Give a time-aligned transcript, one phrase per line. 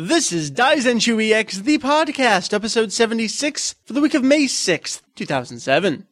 [0.00, 6.06] This is Daizenshuu EX, the podcast, episode 76 for the week of May 6th, 2007.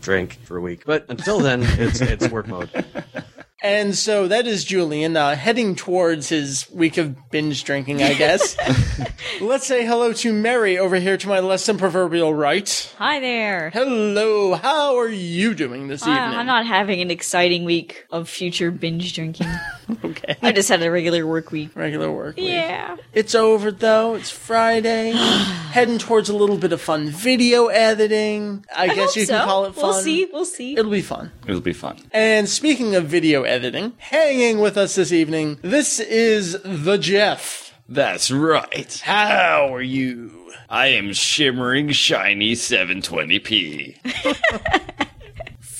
[0.00, 0.82] drink for a week.
[0.86, 2.70] But until then, it's it's work mode.
[3.62, 8.56] And so that is Julian uh, heading towards his week of binge drinking, I guess.
[9.40, 12.92] Let's say hello to Meri over here to my less than proverbial right.
[12.98, 13.70] Hi there.
[13.70, 16.40] Hello, how are you doing this I- evening?
[16.40, 19.46] I'm not having an exciting week of future binge drinking.
[20.04, 20.36] okay.
[20.42, 21.70] I just had a regular work week.
[21.76, 22.36] Regular work.
[22.36, 22.48] week.
[22.48, 22.96] Yeah.
[23.12, 24.16] It's over though.
[24.16, 25.12] It's Friday.
[25.72, 28.66] Heading towards a little bit of fun video editing.
[28.76, 29.84] I, guess Hope you can call it fun.
[29.84, 30.28] We'll see.
[30.32, 30.76] We'll see.
[30.76, 31.30] It'll be fun.
[31.46, 31.98] It'll be fun.
[32.12, 33.51] And speaking of video editing,
[33.98, 37.74] hanging with us this evening, this is the Jeff.
[37.88, 39.00] That's right.
[39.04, 40.52] How are you?
[40.68, 43.98] I am shimmering shiny 720p.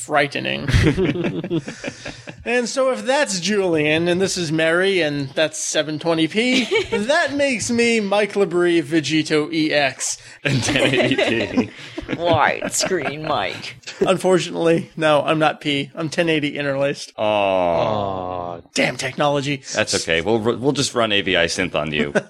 [0.02, 0.62] frightening.
[2.44, 8.00] and so if that's Julian and this is Mary and that's 720p, that makes me
[8.00, 10.20] Mike Labrie VegettoEX.
[10.44, 11.70] and 1080p.
[12.16, 13.76] Widescreen mic.
[14.00, 15.90] Unfortunately, no, I'm not P.
[15.94, 17.12] I'm 1080 interlaced.
[17.16, 19.62] Oh, Aw, Damn technology.
[19.74, 20.20] that's okay.
[20.20, 22.12] We'll we'll just run AviSynth on you.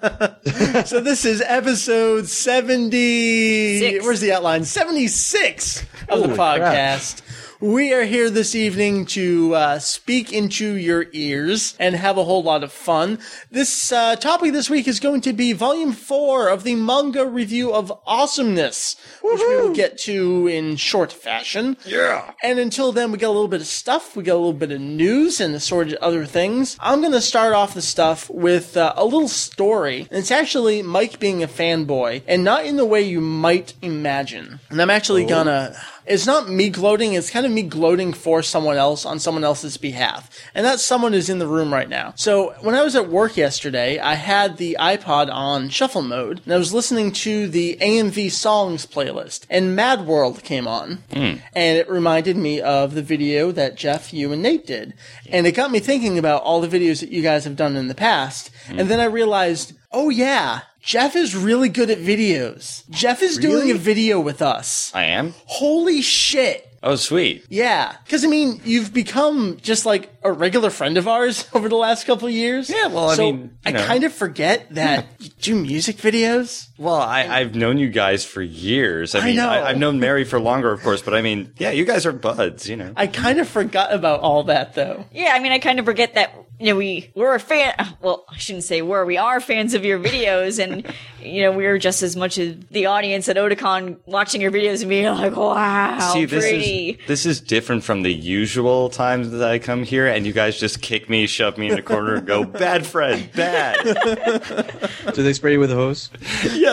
[0.85, 3.79] So this is episode 70.
[3.79, 4.05] Six.
[4.05, 4.65] Where's the outline?
[4.65, 7.23] 76 of the podcast.
[7.23, 7.42] crap.
[7.63, 12.43] We are here this evening to uh, speak into your ears and have a whole
[12.43, 13.21] lot of fun.
[13.53, 17.73] This uh, topic this week is going to be volume four of the manga review
[17.73, 21.77] of Awesomeness, which we will get to in short fashion.
[21.87, 22.33] yeah.
[22.43, 24.17] And until then, we got a little bit of stuff.
[24.17, 26.77] We got a little bit of news and assorted other things.
[26.81, 30.09] I'm going to start off the stuff with uh, a little story.
[30.11, 34.59] And it's actually Mike being a fanboy, and not in the way you might imagine.
[34.69, 35.77] And I'm actually gonna.
[36.07, 39.77] It's not me gloating, it's kind of me gloating for someone else on someone else's
[39.77, 40.31] behalf.
[40.55, 42.15] And that someone is in the room right now.
[42.17, 46.53] So when I was at work yesterday, I had the iPod on shuffle mode, and
[46.53, 50.99] I was listening to the AMV songs playlist, and Mad World came on.
[51.13, 51.37] Hmm.
[51.55, 54.95] And it reminded me of the video that Jeff, you, and Nate did.
[55.29, 57.89] And it got me thinking about all the videos that you guys have done in
[57.89, 58.51] the past.
[58.67, 58.81] Hmm.
[58.81, 62.89] And then I realized, oh yeah, Jeff is really good at videos.
[62.91, 64.91] Jeff is doing a video with us.
[64.95, 65.35] I am.
[65.47, 66.69] Holy shit.
[66.83, 67.45] Oh, sweet.
[67.49, 67.95] Yeah.
[68.09, 72.05] Cause I mean, you've become just like a regular friend of ours over the last
[72.05, 72.69] couple of years.
[72.69, 73.87] Yeah, well, I So mean, I know.
[73.87, 76.67] kind of forget that you do music videos.
[76.83, 79.15] Well, I, I've known you guys for years.
[79.15, 79.49] I I mean, know.
[79.49, 82.13] I, have known Meri for longer, of course, but I mean, yeah, you guys are
[82.13, 82.93] buds, you know.
[82.97, 85.05] I kind of forgot about all that though.
[85.13, 87.75] Yeah, I mean, I kind of forget that you know we we're a fan.
[88.01, 89.05] Well, I shouldn't say we're.
[89.05, 90.87] We are fans of your videos, and
[91.21, 94.89] you know we're just as much as the audience at Otakon watching your videos and
[94.89, 99.43] being like, "Wow, See, this pretty." is this is different from the usual times that
[99.43, 102.27] I come here, and you guys just kick me, shove me in a corner, and
[102.27, 103.83] go, "Bad friend, bad."
[105.15, 106.11] do they spray you with a hose?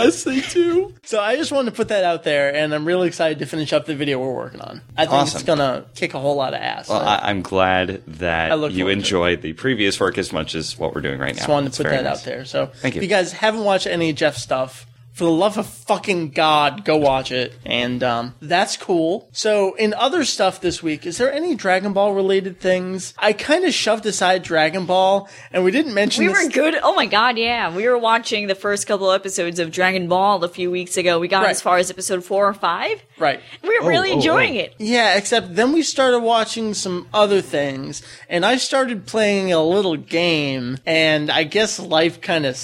[0.04, 0.94] Yes, they do.
[1.04, 3.74] So I just wanted to put that out there and I'm really excited to finish
[3.74, 4.82] up the video we're working on.
[4.98, 6.90] I think it's gonna kick a whole lot of ass.
[6.90, 10.56] Well, I, I'm glad that I look you forward enjoyed the previous work as much
[10.56, 11.40] as what we're doing right now.
[11.40, 12.20] just wanted It's to put that nice.
[12.20, 12.46] out there.
[12.46, 13.00] So Thank you.
[13.00, 14.86] if you guys haven't watched any Jeff stuff,
[15.20, 17.54] for the love of fucking God, go watch it.
[17.66, 19.28] And um, that's cool.
[19.34, 23.14] So in other stuff this week, is there any Dragon Ball related things?
[23.18, 26.76] I kind of shoved aside Dragon Ball, and we didn't mention We this- were good.
[26.82, 27.76] Oh my god, yeah.
[27.76, 31.20] We were watching the first couple episodes of Dragon Ball a few weeks ago.
[31.20, 31.52] We got Right.
[31.52, 33.04] as far as episode four or five.
[33.18, 33.42] right.
[33.62, 34.62] We were really oh, enjoying oh.
[34.62, 34.76] it.
[34.78, 39.98] Yeah, except then we started watching some other things, and I started playing a little
[39.98, 42.56] game, and I guess life kind of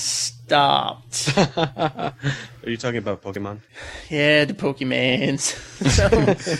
[0.45, 1.33] stopped.
[2.65, 3.59] Are you talking about Pokemon?
[4.09, 5.39] Yeah, the Pokemans.
[5.91, 6.09] so,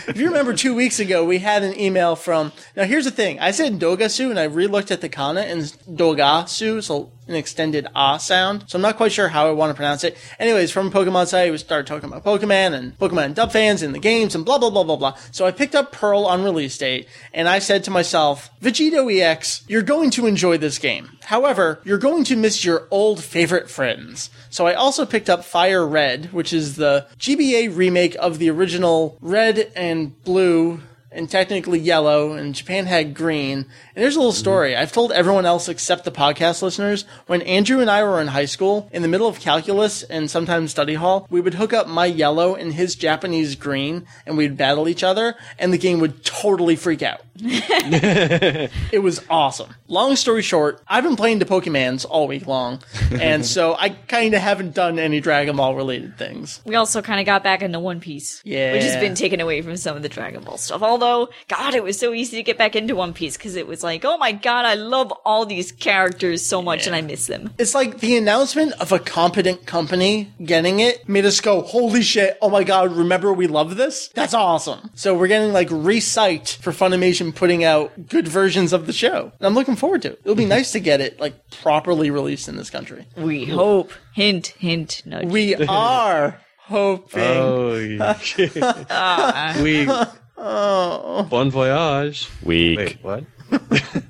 [0.07, 2.51] if you remember two weeks ago, we had an email from.
[2.75, 3.39] Now, here's the thing.
[3.39, 8.17] I said Dogasu, and I re-looked at the kana, and Dogasu, so an extended ah
[8.17, 8.65] sound.
[8.67, 10.17] So I'm not quite sure how I want to pronounce it.
[10.39, 13.99] Anyways, from Pokemon side, we started talking about Pokemon and Pokemon dub fans and the
[13.99, 15.17] games and blah blah blah blah blah.
[15.31, 19.81] So I picked up Pearl on release date, and I said to myself, VegettoEX, you're
[19.81, 21.17] going to enjoy this game.
[21.23, 24.29] However, you're going to miss your old favorite friends.
[24.49, 29.17] So I also picked up Fire Red, which is the GBA remake of the original
[29.21, 33.65] Red and Blue and technically yellow, and Japan had green.
[33.95, 34.75] And there's a little story.
[34.75, 37.05] I've told everyone else except the podcast listeners.
[37.27, 40.71] When Andrew and I were in high school, in the middle of calculus and sometimes
[40.71, 44.89] study hall, we would hook up my yellow and his Japanese green, and we'd battle
[44.89, 47.21] each other, and the game would totally freak out.
[47.37, 49.75] it was awesome.
[49.89, 52.81] Long story short, I've been playing the Pokemans all week long,
[53.11, 56.61] and so I kind of haven't done any Dragon Ball related things.
[56.65, 58.41] We also kind of got back into One Piece.
[58.45, 58.73] Yeah.
[58.73, 60.81] Which has been taken away from some of the Dragon Ball stuff.
[60.81, 63.83] Although, God, it was so easy to get back into One Piece because it was
[63.85, 67.51] like, oh my God, I love all these characters so much and I miss them.
[67.57, 72.37] It's like the announcement of a competent company getting it made us go, holy shit,
[72.41, 74.09] oh my god, remember we love this?
[74.09, 74.89] That's awesome.
[74.95, 79.31] So we're getting like re-psyched for Funimation putting out good versions of the show.
[79.39, 80.19] And I'm looking forward to it.
[80.23, 83.05] It'll be nice to get it like properly released in this country.
[83.15, 83.91] We hope.
[84.13, 85.25] Hint, hint, nudge.
[85.31, 87.21] We are hoping.
[87.23, 87.75] Oh,
[88.55, 89.61] yeah.
[89.61, 89.87] we.
[90.37, 91.25] Oh.
[91.29, 92.27] Bon voyage.
[92.43, 92.77] Weak.
[92.77, 93.23] Wait, what?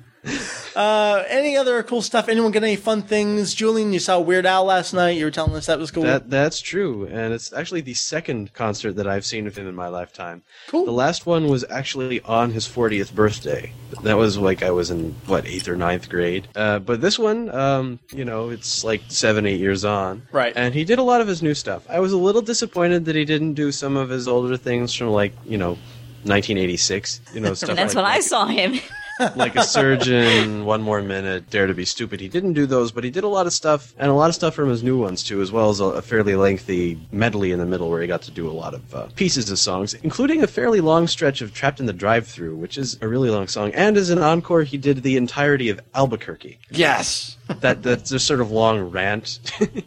[0.76, 2.28] Uh, any other cool stuff?
[2.28, 3.54] Anyone get any fun things?
[3.54, 5.12] Julian, you saw Weird Al last night.
[5.12, 6.02] You were telling us that was cool.
[6.02, 9.74] That that's true, and it's actually the second concert that I've seen of him in
[9.74, 10.42] my lifetime.
[10.68, 10.84] Cool.
[10.84, 13.72] The last one was actually on his 40th birthday.
[14.02, 16.46] That was like I was in what eighth or ninth grade.
[16.54, 20.28] Uh, but this one, um, you know, it's like seven, eight years on.
[20.30, 20.52] Right.
[20.54, 21.86] And he did a lot of his new stuff.
[21.88, 25.08] I was a little disappointed that he didn't do some of his older things from
[25.08, 25.78] like you know.
[26.24, 28.80] 1986, you know, stuff that's like when that I saw him.
[29.36, 32.20] like a surgeon, one more minute, dare to be stupid.
[32.20, 34.34] He didn't do those, but he did a lot of stuff, and a lot of
[34.34, 37.58] stuff from his new ones too, as well as a, a fairly lengthy medley in
[37.58, 40.42] the middle where he got to do a lot of uh, pieces of songs, including
[40.42, 43.72] a fairly long stretch of "Trapped in the Drive-Through," which is a really long song.
[43.72, 46.58] And as an encore, he did the entirety of Albuquerque.
[46.70, 47.36] Yes.
[47.60, 49.38] That that's a sort of long rant.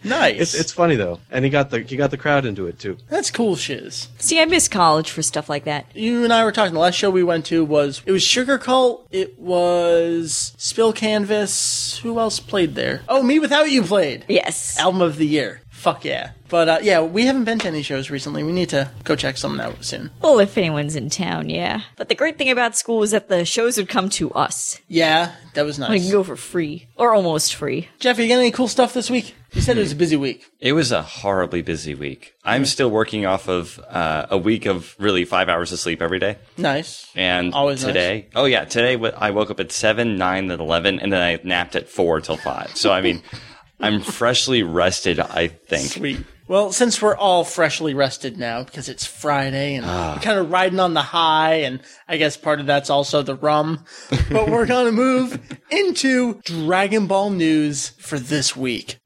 [0.04, 0.40] nice.
[0.40, 2.98] it's it's funny though, and he got the he got the crowd into it too.
[3.10, 4.08] That's cool shiz.
[4.18, 5.86] See, I miss college for stuff like that.
[5.94, 6.74] You and I were talking.
[6.74, 9.02] The last show we went to was it was Sugarcult.
[9.20, 11.98] It was Spill Canvas.
[11.98, 13.02] Who else played there?
[13.10, 14.24] Oh, mewithoutYou played.
[14.30, 14.80] Yes.
[14.80, 15.60] Album of the year.
[15.68, 16.32] Fuck yeah.
[16.48, 18.44] But uh, yeah, we haven't been to any shows recently.
[18.46, 20.10] We need to go check some out soon.
[20.22, 21.82] Well, if anyone's in town, yeah.
[21.98, 24.80] But the great thing about school is that the shows would come to us.
[24.88, 25.90] Yeah, that was nice.
[25.90, 26.88] We can go for free.
[26.96, 27.90] Or almost free.
[28.00, 29.36] Jeff, are you got any cool stuff this week?
[29.54, 30.46] You said it was a busy week.
[30.60, 32.34] It was a horribly busy week.
[32.44, 36.20] I'm still working off of uh, a week of really five hours of sleep every
[36.20, 36.38] day.
[36.58, 37.08] Nice.
[37.16, 41.00] And Always today, oh yeah, today w- I woke up at seven, nine, and eleven,
[41.00, 42.76] and then I napped at four till five.
[42.76, 43.24] So I mean,
[43.80, 45.20] I'm freshly rested.
[45.20, 45.92] I think.
[45.92, 46.26] Sweet.
[46.48, 50.80] Well, since we're all freshly rested now because it's Friday and we're kind of riding
[50.80, 53.86] on the high, and I guess part of that's also the rum,
[54.32, 58.98] but we're going to move into Dragon Ball news for this week.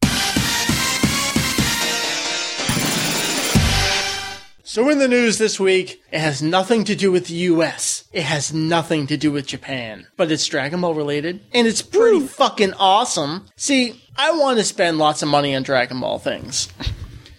[4.74, 8.06] So in the news this week, it has nothing to do with the US.
[8.12, 10.08] It has nothing to do with Japan.
[10.18, 13.46] But it's Dragon Ball related, and it's pretty fucking awesome.
[13.56, 16.70] See, I want to spend lots of money on Dragon Ball things.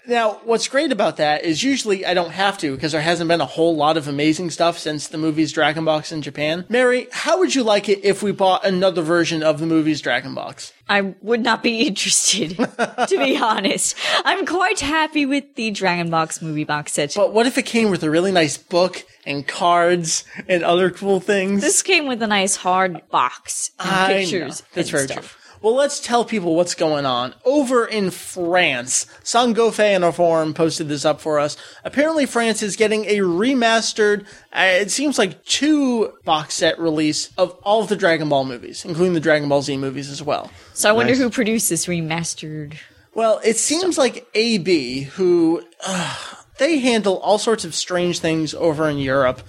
[0.07, 3.41] Now, what's great about that is usually I don't have to because there hasn't been
[3.41, 6.65] a whole lot of amazing stuff since the movie's Dragon Box in Japan.
[6.69, 10.35] Meri, how would you like it if we bought another version of the movie's Dragon
[10.35, 10.73] Box?
[10.87, 13.95] I would not be interested, to be honest.
[14.23, 17.13] I'm quite happy with the Dragon Box movie box set.
[17.15, 21.19] But what if it came with a really nice book and cards and other cool
[21.19, 21.61] things?
[21.61, 24.19] this came with a nice hard box and I know.
[24.19, 25.31] pictures That's and very stuff.
[25.31, 25.41] true.
[25.61, 27.33] Well, let's tell people what's going on.
[27.43, 31.57] Over in France, Sangofe and our forum posted this up for us.
[31.83, 37.51] Apparently, France is getting a remastered, uh, it seems like two box set release of
[37.63, 40.51] all of the Dragon Ball movies, including the Dragon Ball Z movies as well.
[40.73, 41.21] So I wonder Nice.
[41.21, 42.75] who produced this remastered.
[43.13, 46.15] Well, it seems like AB, who uh,
[46.57, 49.41] they handle all sorts of strange things over in Europe.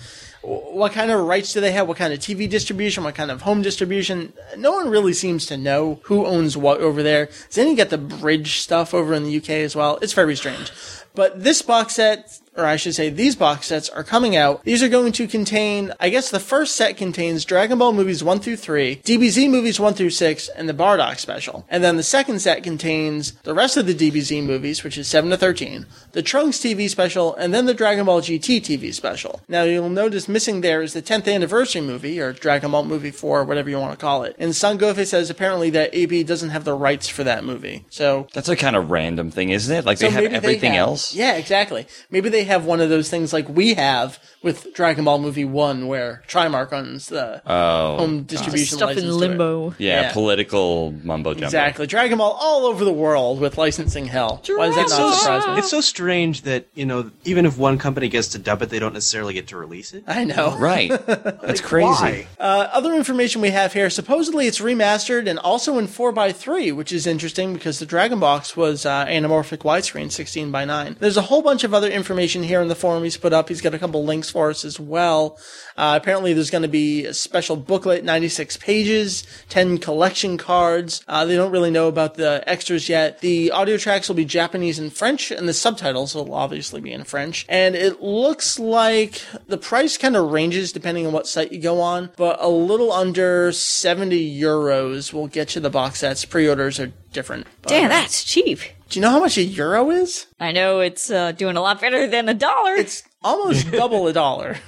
[0.46, 1.88] What kind of rights do they have?
[1.88, 3.02] What kind of TV distribution?
[3.02, 4.32] What kind of home distribution?
[4.56, 7.28] No one really seems to know who owns what over there.
[7.50, 9.98] Then you get the bridge stuff over in the UK as well.
[10.02, 10.70] It's very strange.
[11.16, 14.64] But this box set, or I should say, these box sets are coming out.
[14.64, 18.40] These are going to contain, I guess the first set contains Dragon Ball movies 1
[18.40, 21.66] through 3, DBZ movies 1 through 6, and the Bardock special.
[21.68, 25.30] And then the second set contains the rest of the DBZ movies, which is 7
[25.30, 29.40] to 13, the Trunks TV special, and then the Dragon Ball GT TV special.
[29.48, 33.44] Now you'll notice missing there is the 10th anniversary movie, or Dragon Ball movie 4,
[33.44, 34.34] whatever you want to call it.
[34.38, 37.84] And Sangofe says apparently that AB doesn't have the rights for that movie.
[37.90, 39.84] So That's a kind of random thing, isn't it?
[39.84, 41.14] Like so they have everything have- else.
[41.14, 41.86] Yeah, exactly.
[42.10, 45.86] Maybe they have one of those things like we have with Dragon Ball Movie One,
[45.88, 49.28] where Trimark owns the Oh, home distribution Stuff license in to it.
[49.28, 49.74] limbo.
[49.78, 50.12] yeah, Yeah.
[50.12, 51.46] political mumbo jumbo.
[51.46, 54.40] Exactly, Dragon Ball all over the world with licensing hell.
[54.48, 55.58] Why does that not surprise me?
[55.58, 58.78] It's so strange that you know, even if one company gets to dub it, they
[58.78, 60.04] don't necessarily get to release it.
[60.06, 60.56] I know.
[60.56, 60.90] Right.
[61.06, 62.26] That's crazy.
[62.38, 67.06] Uh, other information we have here, supposedly it's remastered and also in 4x3, which is
[67.06, 71.42] interesting because the Dragon Box was uh, anamorphic widescreen, 16 by 9 There's a whole
[71.42, 73.48] bunch of other information here in the forum he's put up.
[73.48, 75.38] He's got a couple links for us as well.
[75.76, 81.04] Uh, apparently there's going to be a special booklet, 96 pages, 10 collection cards.
[81.08, 83.20] Uh, they don't really know about the extras yet.
[83.20, 87.04] The audio tracks will be Japanese and French, and the subtitles will obviously be in
[87.04, 87.44] French.
[87.48, 91.80] And it looks like the price kind of ranges depending on what site you go
[91.80, 96.24] on, but a little under 70 euros will get you the box sets.
[96.24, 97.46] Pre-orders are different.
[97.62, 98.60] But- Damn, that's cheap.
[98.88, 100.26] Do you know how much a euro is?
[100.38, 102.74] I know it's uh, doing a lot better than a dollar.
[102.74, 104.58] It's almost double a dollar.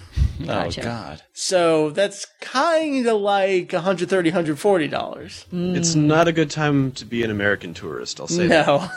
[0.40, 0.82] Oh Gotcha.
[0.82, 1.22] God.
[1.32, 5.76] So that's kind of like 130 $140.
[5.76, 8.20] It's not a good time to be an American tourist.
[8.20, 8.66] I'll say that.
[8.66, 8.88] No.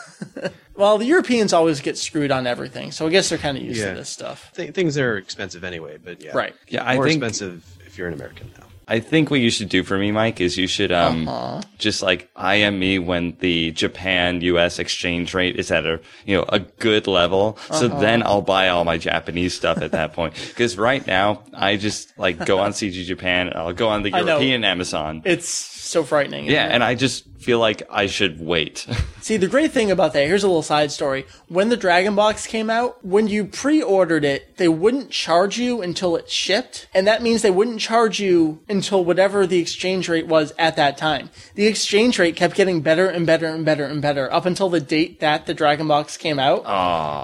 [0.76, 3.80] well, the Europeans always get screwed on everything, so I guess they're kind of used
[3.80, 3.90] Yeah.
[3.92, 4.52] to this stuff.
[4.56, 6.56] Th- things are expensive anyway, but yeah, Right.
[6.68, 8.66] Yeah, I more think- expensive if you're an American now.
[8.88, 11.62] I think what you should do for me, Mike, is you should um Uh-huh.
[11.78, 16.46] just like IM me when the Japan US exchange rate is at a you know
[16.50, 17.58] a good level.
[17.72, 18.00] So Uh-huh.
[18.00, 20.34] then I'll buy all my Japanese stuff at that point.
[20.52, 24.64] Because right now I just like go on CD Japan, I'll go on the European
[24.64, 25.22] Amazon.
[25.26, 26.46] It's so frightening.
[26.46, 26.72] yeah, it?
[26.72, 28.88] and I just feel like I should wait.
[29.22, 31.26] See, the great thing about that, here's a little side story.
[31.48, 36.16] When the Dragon Box came out, when you pre-ordered it, they wouldn't charge you until
[36.16, 36.88] it shipped.
[36.94, 40.98] And that means they wouldn't charge you until whatever the exchange rate was at that
[40.98, 41.30] time.
[41.56, 44.80] The exchange rate kept getting better and better and better and better up until the
[44.80, 46.64] date that the Dragon Box came out.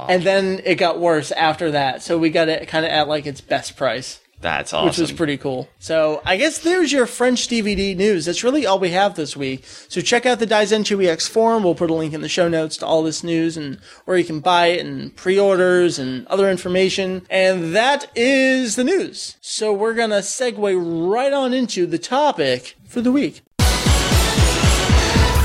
[0.09, 2.01] And then it got worse after that.
[2.01, 4.19] So we got it kind of at like its best price.
[4.39, 4.87] That's awesome.
[4.87, 5.67] which was pretty cool.
[5.79, 8.25] So I guess there's your French DVD news.
[8.25, 9.65] That's really all we have this week.
[9.65, 11.63] So check out the Daizenshuu EX forum.
[11.63, 14.23] We'll put a link in the show notes to all this news and where you
[14.23, 17.25] can buy it and pre-orders and other information.
[17.29, 19.37] And that is the news.
[19.41, 23.41] So we're going to segue right on into the topic for the week.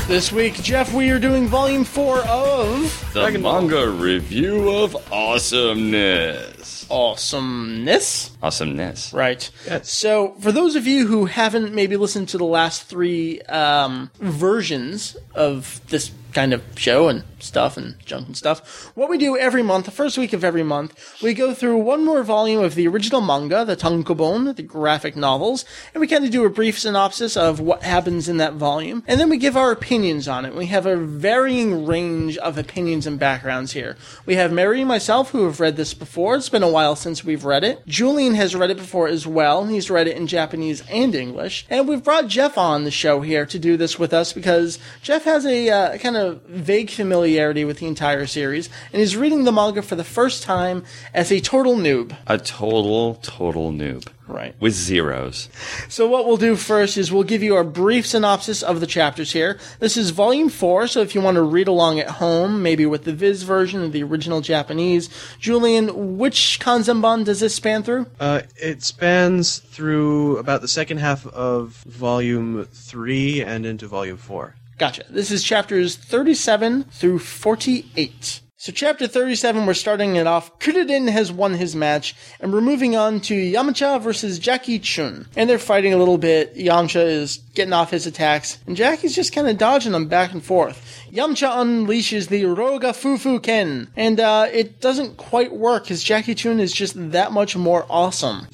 [0.07, 6.85] This week, Jeff, we are doing volume four of the manga review of awesomeness.
[6.91, 8.37] Awesomeness.
[8.43, 9.13] Awesomeness.
[9.13, 9.49] Right.
[9.81, 15.15] So, for those of you who haven't maybe listened to the last three um, versions
[15.33, 19.63] of this kind of show and stuff and junk and stuff, what we do every
[19.63, 22.87] month, the first week of every month, we go through one more volume of the
[22.87, 27.35] original manga, the Tankobon, the graphic novels, and we kind of do a brief synopsis
[27.35, 30.55] of what happens in that volume, and then we give our opinions on it.
[30.55, 33.97] We have a varying range of opinions and backgrounds here.
[34.25, 36.35] We have Meri and myself who have read this before.
[36.35, 37.85] It's been a while since we've read it.
[37.87, 39.65] Julian has read it before as well.
[39.65, 41.65] He's read it in Japanese and English.
[41.69, 45.25] And we've brought Jeff on the show here to do this with us because Jeff
[45.25, 49.51] has a uh, kind of vague familiarity with the entire series, and is reading the
[49.51, 52.15] manga for the first time as a total noob.
[52.27, 54.07] A total, total noob.
[54.25, 54.55] Right.
[54.59, 55.49] With zeros.
[55.89, 59.33] So what we'll do first is we'll give you a brief synopsis of the chapters
[59.33, 59.59] here.
[59.79, 63.03] This is volume four, so if you want to read along at home, maybe with
[63.03, 68.05] the Viz version of the original Japanese, Julian, which Kanzenban does this span through?
[68.17, 74.55] Uh, it spans through about the second half of volume three and into volume four.
[74.77, 75.03] Gotcha.
[75.09, 78.41] This is chapters 37 through 48.
[78.63, 80.57] So, chapter 37, we're starting it off.
[80.59, 85.27] Kuririn has won his match, and we're moving on to Yamcha versus Jackie Chun.
[85.35, 86.55] And they're fighting a little bit.
[86.55, 90.41] Yamcha is getting off his attacks, and Jackie's just kind of dodging them back and
[90.41, 91.03] forth.
[91.11, 96.61] Yamcha unleashes the Roga Fufu Ken, and uh, it doesn't quite work because Jackie Chun
[96.61, 98.47] is just that much more awesome.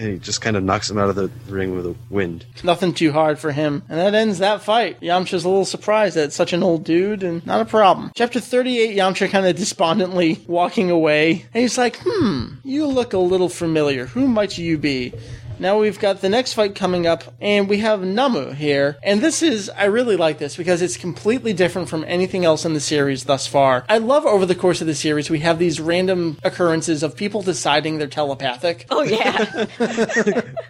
[0.00, 2.46] And he just kind of knocks him out of the ring with a wind.
[2.64, 3.82] Nothing too hard for him.
[3.86, 4.98] And that ends that fight.
[5.02, 8.10] Yamcha's a little surprised that such an old dude, and not a problem.
[8.16, 11.44] Chapter 38, Yamcha kind of despondently walking away.
[11.52, 14.06] And he's like, hmm, you look a little familiar.
[14.06, 15.12] Who might you be?
[15.60, 18.96] Now we've got the next fight coming up, and we have Namu here.
[19.02, 22.74] And this is, I really like this because it's completely different from anything else in
[22.74, 23.84] the series thus far.
[23.88, 27.42] I love over the course of the series, we have these random occurrences of people
[27.42, 28.86] deciding they're telepathic.
[28.90, 29.36] Oh yeah.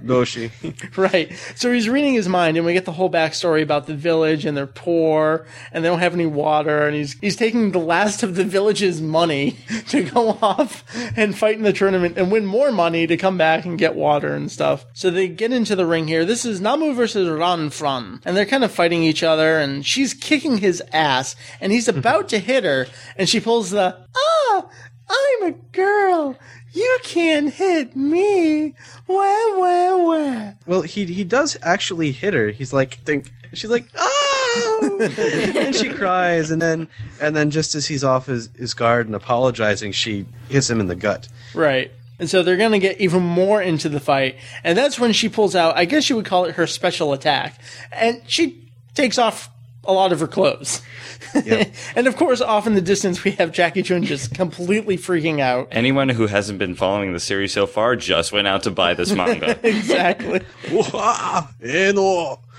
[0.04, 0.50] Doshi.
[0.96, 1.32] Right.
[1.54, 4.56] So he's reading his mind, and we get the whole backstory about the village, and
[4.56, 8.34] they're poor, and they don't have any water, and he's he's taking the last of
[8.34, 9.56] the village's money
[9.88, 10.84] to go off
[11.16, 14.34] and fight in the tournament and win more money to come back and get water
[14.34, 14.79] and stuff.
[14.92, 16.24] So they get into the ring here.
[16.24, 20.58] This is Namu versus Ranfan, and they're kind of fighting each other, and she's kicking
[20.58, 24.68] his ass, and he's about to hit her, and she pulls the ah,
[25.08, 26.36] I'm a girl.
[26.72, 28.74] You can't hit me.
[29.06, 30.52] Wah, wah, wah.
[30.66, 32.50] Well, he he does actually hit her.
[32.50, 34.98] He's like, think she's like, oh,
[35.56, 36.88] and she cries, and then
[37.20, 40.86] and then just as he's off his, his guard and apologizing, she hits him in
[40.86, 41.28] the gut.
[41.54, 41.90] Right.
[42.20, 44.36] And so they're going to get even more into the fight.
[44.62, 47.58] And that's when she pulls out, I guess you would call it her special attack.
[47.90, 48.62] And she
[48.94, 49.50] takes off
[49.84, 50.82] a lot of her clothes.
[51.34, 51.74] Yep.
[51.96, 55.68] and of course, off in the distance, we have Jackie Chun just completely freaking out.
[55.70, 59.12] Anyone who hasn't been following the series so far just went out to buy this
[59.12, 59.58] manga.
[59.66, 60.42] exactly.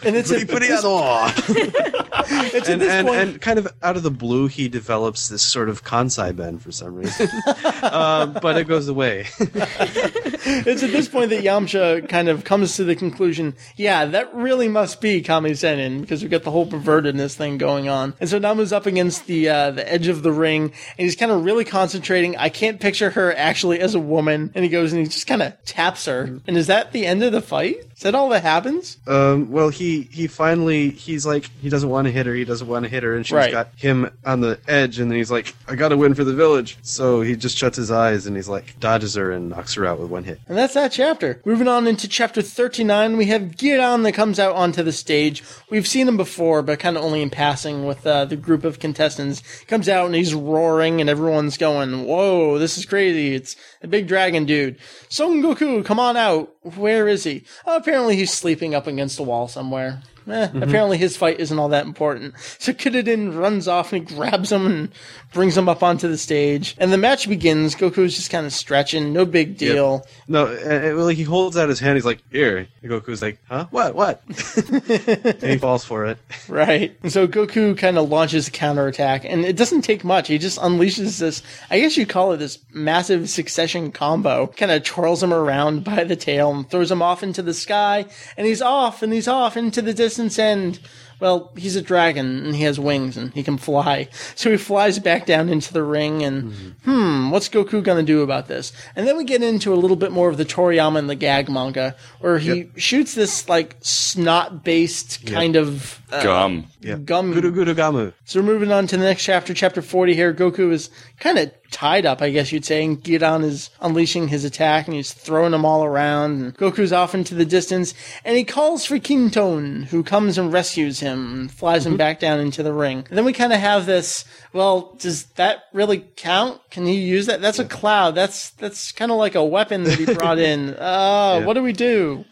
[0.03, 0.83] and it's pretty, put it this,
[2.53, 5.83] it's and, and, and, kind of out of the blue, he develops this sort of
[5.83, 7.27] kansai ben for some reason,
[7.83, 9.27] um, but it goes away.
[9.39, 14.67] it's at this point that Yamcha kind of comes to the conclusion, yeah, that really
[14.67, 18.39] must be Kame Sennin because we've got the whole pervertedness thing going on, and so
[18.39, 21.65] Namu's up against the uh, the edge of the ring, and he's kind of really
[21.65, 22.37] concentrating.
[22.37, 25.41] I can't picture her actually as a woman, and he goes and he just kind
[25.41, 27.77] of taps her, and is that the end of the fight?
[27.95, 28.97] Is that all that happens?
[29.07, 32.33] Um, well, he he finally he's like he doesn't want to hit her.
[32.33, 33.51] He doesn't want to hit her, and she's Right.
[33.51, 36.33] got him on the edge, and then he's like, "I got to win for the
[36.33, 39.85] village." So he just shuts his eyes and he's like dodges her and knocks her
[39.85, 40.39] out with one hit.
[40.47, 41.41] And that's that chapter.
[41.45, 45.43] Moving on into chapter 39, we have Giran that comes out onto the stage.
[45.69, 48.79] We've seen him before, but kind of only in passing with uh, the group of
[48.79, 49.41] contestants.
[49.67, 53.33] Comes out and he's roaring, and everyone's going, Whoa, this is crazy.
[53.35, 54.77] It's a big dragon dude.
[55.09, 56.53] Son Goku, come on out.
[56.63, 57.43] Where is he?
[57.65, 60.01] Oh, apparently he's sleeping up against a wall somewhere.
[60.31, 62.33] Eh, Apparently his fight isn't all that important.
[62.59, 64.91] So Kuririn runs off and he grabs him and
[65.33, 66.75] brings him up onto the stage.
[66.77, 67.75] And the match begins.
[67.75, 70.05] Goku's just kind of stretching, no big deal.
[70.27, 71.95] No, uh, uh, well, he holds out his hand.
[71.97, 73.67] He's like, "Here." And Goku's like, "Huh?
[73.71, 73.95] What?
[73.95, 74.21] What?"
[74.67, 76.17] and he falls for it.
[76.47, 76.97] Right.
[77.03, 80.27] And so Goku kind of launches a counterattack, and it doesn't take much.
[80.27, 84.47] He just unleashes this, I guess you call it this massive succession combo.
[84.47, 88.05] Kind of twirls him around by the tail and throws him off into the sky,
[88.37, 90.79] and he's off, and he's off into the distance, and,
[91.19, 94.07] well, he's a dragon, and he has wings, and he can fly.
[94.35, 96.53] So he flies back down into the ring, and,
[96.83, 98.73] hmm, what's Goku gonna do about this?
[98.95, 101.49] And then we get into a little bit more of the Toriyama and the gag
[101.49, 106.67] manga, where he shoots this, like, snot-based kind of uh, Gum.
[107.05, 107.33] gum.
[107.33, 108.13] Guru Guru Gamu.
[108.25, 110.33] So we're moving on to the next chapter, chapter 40 here.
[110.33, 114.45] Goku is kind of tied up, I guess you'd say, and Giran is unleashing his
[114.45, 116.41] attack and he's throwing them all around.
[116.41, 120.99] And Goku's off into the distance and he calls for Kinto-un, who comes and rescues
[120.99, 121.93] him and flies mm-hmm.
[121.93, 123.05] him back down into the ring.
[123.09, 126.61] And then we kind of have this, well, does that really count?
[126.69, 127.41] Can he use that?
[127.41, 127.65] That's yeah.
[127.65, 128.15] a cloud.
[128.15, 130.75] That's, that's kind of like a weapon that he brought in.
[130.75, 131.45] Uh, yeah.
[131.45, 132.25] what do we do?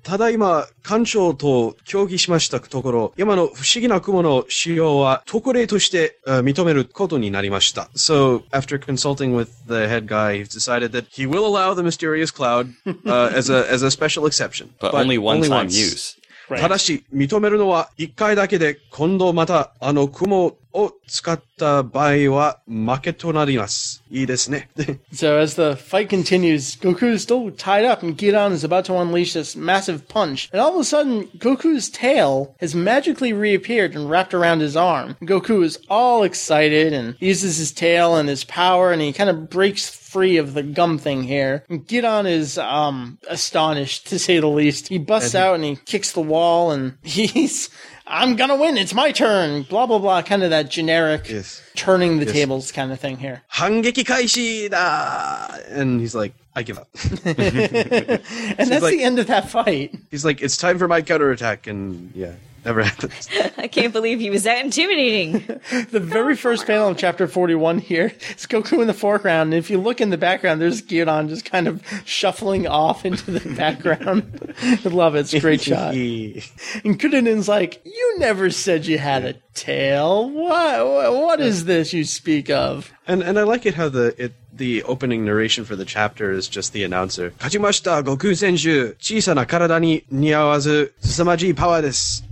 [0.84, 7.89] ま、艦長と協議しましたところ、山の不思議な雲の使用は特例としてあ認めることになりました。
[7.96, 12.70] So after consulting with the head guy, he's decided that he will allow the mysterious cloud
[13.06, 15.78] uh, as a as a special exception, But, only one time once.
[15.78, 16.20] use.
[16.58, 24.04] ただし、認めるのは一回だけで、今度またあの雲を使った場合は負けとなります。
[24.10, 24.70] いいですね。
[25.13, 29.34] so as the fight continues, Goku is still tied up and Giran is about to unleash
[29.34, 30.50] this massive punch.
[30.52, 35.15] And all of a sudden, Goku's tail has magically reappeared and wrapped around his arm.
[35.22, 39.50] Goku is all excited and uses his tail and his power and he kind of
[39.50, 41.63] breaks free of the gum thing here.
[41.70, 44.88] Giran is um astonished to say the least.
[44.88, 47.70] He busts out and he kicks the wall and he's
[48.10, 48.76] I'm gonna win.
[48.76, 49.62] It's my turn.
[49.63, 50.24] Blah blah blah.
[50.24, 51.62] Kind of that generic yes.
[51.76, 52.34] turning the yes.
[52.34, 53.43] tables kind of thing here.
[53.54, 56.89] Hangeki kaishi da, and he's like, I give up.
[57.24, 59.95] and that's like, the end of that fight.
[60.10, 62.34] He's like, it's time for my counterattack, and yeah,
[62.65, 63.28] never happens.
[63.58, 65.60] I can't believe he was that intimidating.
[65.91, 69.54] The very first panel of chapter 41 here is Goku in the foreground.
[69.54, 73.32] And if you look in the background, there's Giran just kind of shuffling off into
[73.32, 74.54] the background.
[74.62, 75.22] I love it.
[75.22, 75.93] It's a great shot.
[75.93, 80.30] And Kuririn's like, You never said you had a tail.
[80.30, 82.91] What, what is this you speak of?
[83.10, 86.48] And and I like it how the it the opening narration for the chapter is
[86.48, 87.32] just the announcer.
[87.38, 88.95] 勝ちました、悟空選手。
[89.00, 92.24] 小さな体に似合わず、凄まじいパワーです。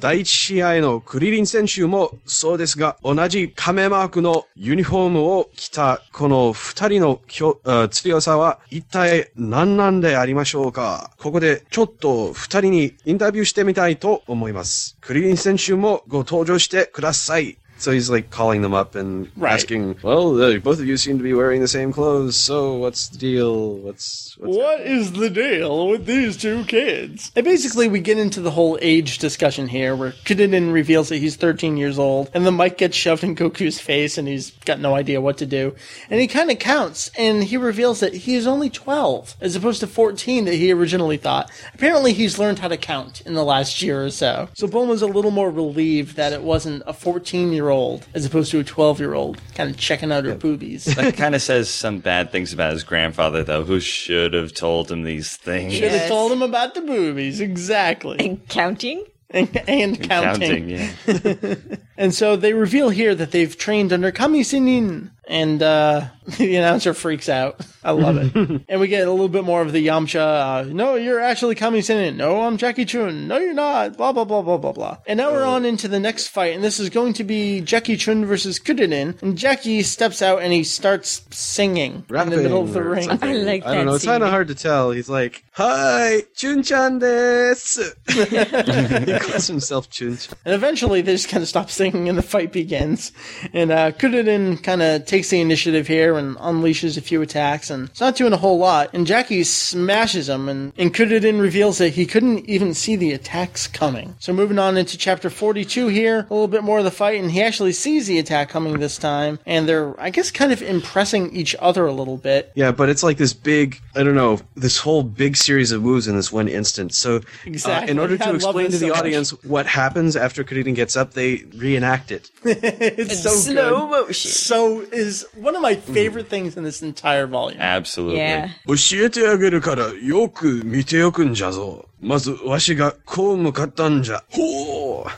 [0.00, 14.96] 第一試合のクリリン選手もそうですが、同じ亀マークのユニフォームを着たこの二人のきょあ強さは一体何なんでありましょうかここでちょっと二人にインタビューしてみたいと思います。
[15.00, 17.58] クリリン選手もご登場してください。
[17.78, 19.52] So he's like calling them up and Right.
[19.52, 23.08] asking, well, uh, both of you seem to be wearing the same clothes, so what's
[23.08, 23.76] the deal?
[23.76, 27.30] What's, what's What is the deal with these two kids?
[27.36, 31.36] And basically, we get into the whole age discussion here, where Kuririn reveals that he's
[31.36, 34.96] 13 years old, and the mic gets shoved in Goku's face, and he's got no
[34.96, 35.74] idea what to do.
[36.10, 39.80] And he kind of counts, and he reveals that he is only 12, as opposed
[39.80, 41.50] to 14 that he originally thought.
[41.74, 44.48] Apparently, he's learned how to count in the last year or so.
[44.54, 48.50] So Bulma's a little more relieved that it wasn't a 14 year old, as opposed
[48.52, 50.84] to a 12 year old, kind of checking out her boobies.
[50.86, 54.90] That kind of says some bad things about his grandfather, though, who should have told
[54.90, 55.74] him these things.
[55.74, 56.08] Should have Yes.
[56.08, 58.18] told him about the boobies, exactly.
[58.20, 59.04] And counting?
[59.30, 60.68] and, and counting.
[61.06, 61.54] Counting, yeah.
[61.98, 65.10] And so they reveal here that they've trained under Kame Sennin.
[65.28, 66.06] And uh,
[66.38, 67.60] the announcer freaks out.
[67.84, 68.62] I love it.
[68.68, 70.18] and we get a little bit more of the Yamcha.
[70.18, 72.16] Uh, no, you're actually Kame Sennin.
[72.16, 73.28] No, I'm Jackie Chun.
[73.28, 73.96] No, you're not.
[73.96, 74.98] Blah, blah, blah, blah, blah, blah.
[75.06, 76.54] And now we're on into the next fight.
[76.54, 79.20] And this is going to be Jackie Chun versus Kuririn.
[79.22, 83.08] And Jackie steps out and he starts singing in the middle of the ring.
[83.10, 83.70] I like that.
[83.70, 83.94] I don't that know.
[83.94, 84.90] It's kind of hard to tell.
[84.90, 87.94] He's like, "Hi, Chun-chan desu."
[89.06, 90.36] he calls himself Chun-chan.
[90.44, 93.12] And eventually they just kind of stop singing and the fight begins.
[93.52, 97.88] And uh, Kuririn kind of takes the initiative here and unleashes a few attacks and
[97.88, 98.90] it's not doing a whole lot.
[98.92, 103.66] And Jackie smashes him and, and Kuririn reveals that he couldn't even see the attacks
[103.66, 104.14] coming.
[104.20, 107.30] So moving on into chapter 42 here, a little bit more of the fight and
[107.30, 109.38] he actually sees the attack coming this time.
[109.44, 112.52] And they're, I guess, kind of impressing each other a little bit.
[112.54, 116.06] Yeah, but it's like this big, I don't know, this whole big series of moves
[116.06, 116.96] in this one instance.
[116.98, 117.90] So, uh, Exactly.
[117.90, 118.98] in order to love explain this to the so much.
[119.00, 122.30] audience what happens after Kuririn gets up, they reenact it.
[122.44, 123.90] It's so Slow good.
[124.06, 124.30] motion.
[124.30, 127.60] So is one of my favorite things in this entire volume.
[127.60, 128.18] Absolutely.
[128.18, 128.48] Yeah.
[128.66, 128.74] 教
[129.06, 131.86] えてあげるからよく見ておくんじゃぞ。
[132.00, 134.22] まずわしがこう向かったんじゃ。
[134.30, 135.10] ほう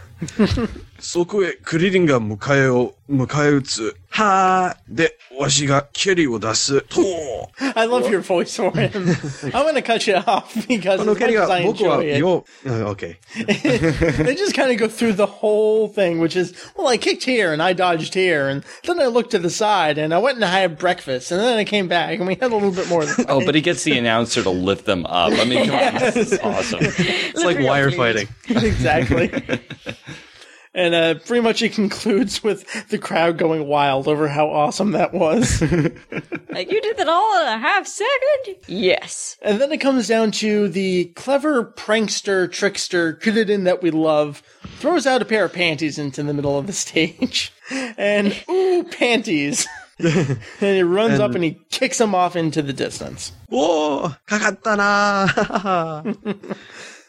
[1.00, 3.96] そこへクリリンが迎えを、迎え撃つ。
[4.10, 6.82] はーで、わしが蹴りを出す。
[6.84, 7.02] と
[7.76, 8.90] I love your voice for him.
[9.54, 11.66] I'm going to cut you off because この as 蹴 much り as が I
[11.66, 13.18] 僕は enjoy it, よ、uh, okay.
[14.24, 17.52] they just kind of go through the whole thing, which is, well, I kicked here
[17.52, 20.46] and I dodged here, and then I looked to the side and I went and
[20.46, 23.04] I had breakfast, and then I came back and we had a little bit more.
[23.04, 25.34] Of the Oh, but he gets the announcer to lift them up.
[25.34, 26.80] I mean, come on, this is awesome.
[26.82, 28.30] It's like wire fighting.
[28.48, 29.30] exactly.
[30.73, 35.13] And uh, pretty much it concludes with the crowd going wild over how awesome that
[35.13, 35.63] was.
[36.53, 38.57] Like, you did that all in a half second?
[38.67, 39.37] Yes.
[39.41, 44.43] And then it comes down to the clever prankster, trickster, Kuririn that we love,
[44.79, 47.53] throws out a pair of panties into the middle of the stage.
[47.97, 49.65] And, ooh, panties.
[50.01, 53.31] and he runs up and he kicks them off into the distance.
[53.53, 54.11] お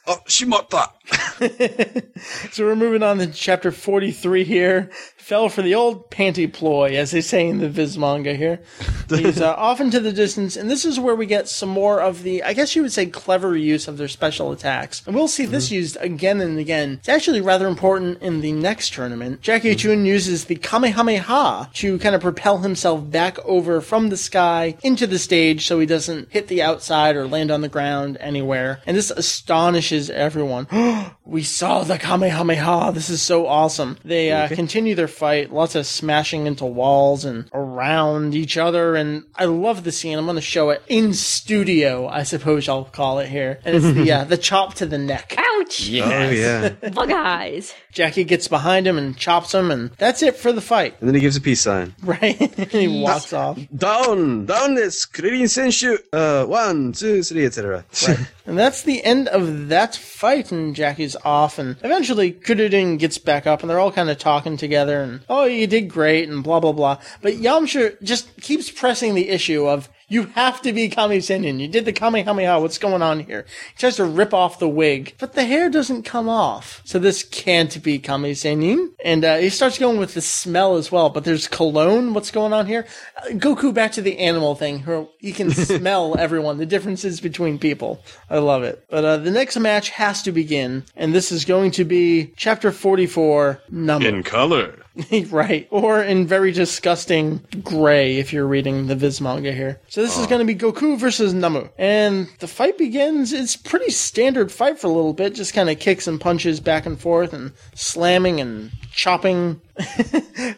[0.07, 2.05] Oh, she mocked that.
[2.51, 4.89] so we're moving on to chapter 43 here.
[5.21, 8.59] Fell for the old panty ploy, as they say in the Viz manga here.
[9.09, 12.23] He's uh, off into the distance, and this is where we get some more of
[12.23, 15.03] the, I guess you would say, clever use of their special attacks.
[15.05, 16.93] And we'll see this used again and again.
[16.99, 19.41] It's actually rather important in the next tournament.
[19.41, 24.75] Jackie Chun uses the Kamehameha to kind of propel himself back over from the sky
[24.83, 28.81] into the stage so he doesn't hit the outside or land on the ground anywhere.
[28.87, 30.67] And this astonishes everyone.
[31.25, 32.91] we saw the Kamehameha.
[32.93, 33.97] This is so awesome.
[34.03, 38.95] They uh, continue their fight, lots of smashing into walls and around each other.
[38.95, 40.17] And I love the scene.
[40.17, 43.59] I'm going to show it in studio, I suppose I'll call it here.
[43.65, 45.35] And it's the, uh, the chop to the neck.
[45.37, 45.89] Ouch!
[45.89, 46.69] Oh, yeah.
[46.93, 47.73] Bug eyes.
[47.91, 50.95] Jackie gets behind him and chops him, and that's it for the fight.
[50.99, 51.95] And then he gives a peace sign.
[52.03, 52.35] Right?
[52.71, 53.59] he walks off.
[53.75, 55.97] Down, down this Kuririn Senshu.
[56.11, 57.85] Uh, one, two, three, etc.
[58.07, 58.19] Right.
[58.45, 63.47] and that's the end of that fight, and Jackie's off, and eventually Kuririn gets back
[63.47, 66.59] up, and they're all kind of talking together, and oh, you did great, and blah,
[66.59, 66.97] blah, blah.
[67.21, 71.61] But Yamcha just keeps pressing the issue of, you have to be Kame Sennin.
[71.61, 72.59] You did the Kamehameha.
[72.59, 73.45] What's going on here?
[73.73, 76.81] He tries to rip off the wig, but the hair doesn't come off.
[76.83, 78.89] So this can't be Kame Sennin.
[79.05, 82.13] And uh, he starts going with the smell as well, but there's cologne.
[82.13, 82.85] What's going on here?
[83.15, 84.83] Uh, Goku back to the animal thing.
[85.19, 88.03] He can smell everyone, the differences between people.
[88.29, 88.83] I love it.
[88.89, 92.73] But uh, the next match has to begin, and this is going to be chapter
[92.73, 94.09] 44, number.
[94.09, 94.77] In color.
[95.29, 95.67] right.
[95.71, 99.79] Or in very disgusting gray if you're reading the Viz manga here.
[99.87, 101.69] So this is going to be Goku versus Namu.
[101.77, 103.31] And the fight begins.
[103.31, 105.35] It's pretty standard fight for a little bit.
[105.35, 109.61] Just kind of kicks and punches back and forth and slamming and chopping.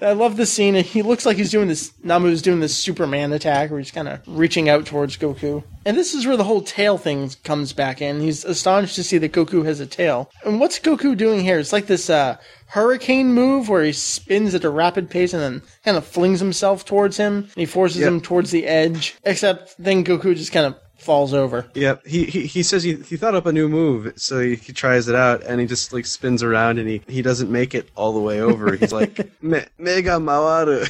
[0.02, 0.76] I love the scene.
[0.76, 1.94] He looks like he's doing this.
[2.04, 5.64] Namu's doing this Superman attack where he's kind of reaching out towards Goku.
[5.86, 8.22] And this is where the whole tail thing comes back in.
[8.22, 10.32] He's astonished to see that Goku has a tail.
[10.46, 11.60] And what's Goku doing here?
[11.60, 12.38] It's like this uh,
[12.74, 16.84] hurricane move where he spins at a rapid pace and then kind of flings himself
[16.84, 17.36] towards him.
[17.44, 18.08] And he forces Yep.
[18.08, 19.16] him towards the edge.
[19.24, 21.66] Except then Goku just kind of falls over.
[21.74, 22.06] Yep.
[22.06, 25.08] He, he he says he, he thought up a new move, so he, he tries
[25.08, 28.14] it out, and he just like spins around, and he, he doesn't make it all
[28.14, 28.76] the way over.
[28.76, 30.84] He's like, Me, Mega Mawaru.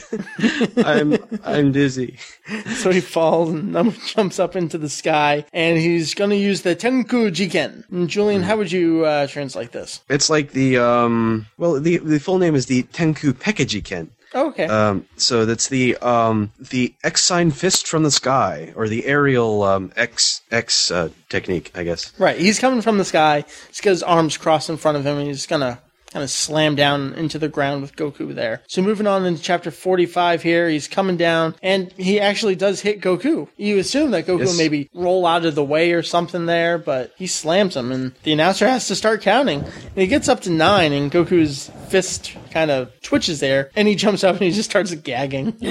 [0.85, 2.17] I'm I'm dizzy.
[2.75, 3.73] So he falls and
[4.05, 7.89] jumps up into the sky and he's to use the Tenku Jiken.
[7.91, 10.01] And Julian, how would you uh, translate this?
[10.09, 14.09] It's like the um well the the full name is the Tenku Pekejiken.
[14.33, 14.65] Oh, okay.
[14.65, 19.63] Um, so that's the um, the X sign fist from the sky, or the aerial
[19.63, 22.17] um, X X uh, technique, I guess.
[22.19, 23.45] Right, he's coming from the sky.
[23.67, 25.79] He's got his arms crossed in front of him, and he's gonna
[26.13, 28.61] kind of slam down into the ground with Goku there.
[28.67, 33.01] So moving on into chapter 45 here, he's coming down, and he actually does hit
[33.01, 33.47] Goku.
[33.57, 34.57] You assume that Goku Yes.
[34.57, 38.31] maybe roll out of the way or something there, but he slams him, and the
[38.31, 39.59] announcer has to start counting.
[39.61, 43.95] And he gets up to nine, and Goku's fist kind of twitches there, and he
[43.95, 45.55] jumps up and he just starts gagging.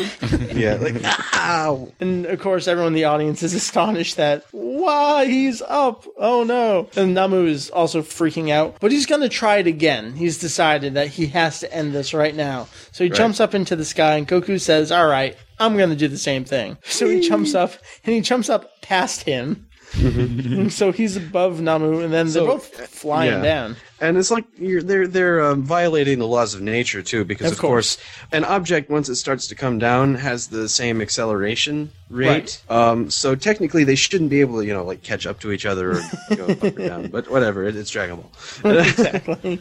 [0.53, 0.97] Yeah, like
[1.35, 1.91] ow.
[2.01, 6.07] And of course, everyone in the audience is astonished that, why, he's up.
[6.19, 6.89] Oh no.
[6.97, 10.15] And Namu is also freaking out, but he's going to try it again.
[10.15, 12.69] He's decided that he has to end this right now.
[12.93, 15.97] So he jumps up into the sky, and Goku says, All right, I'm going to
[15.97, 16.79] do the same thing.
[16.87, 17.73] So he jumps up,
[18.05, 19.67] and he jumps up past him.
[20.71, 23.43] So he's above Namu, and then they're both flying yeah.
[23.43, 23.77] down.
[24.01, 27.53] And it's like you're, they're they're um, violating the laws of nature too, because Of
[27.55, 27.99] of, course.
[28.33, 32.63] an object once it starts to come down has the same acceleration rate.
[32.71, 35.67] Um, so technically, they shouldn't be able to you know like catch up to each
[35.67, 36.03] other or
[36.37, 37.09] go up or down.
[37.13, 38.73] But whatever, it, it's Dragon Ball.
[38.79, 39.61] exactly.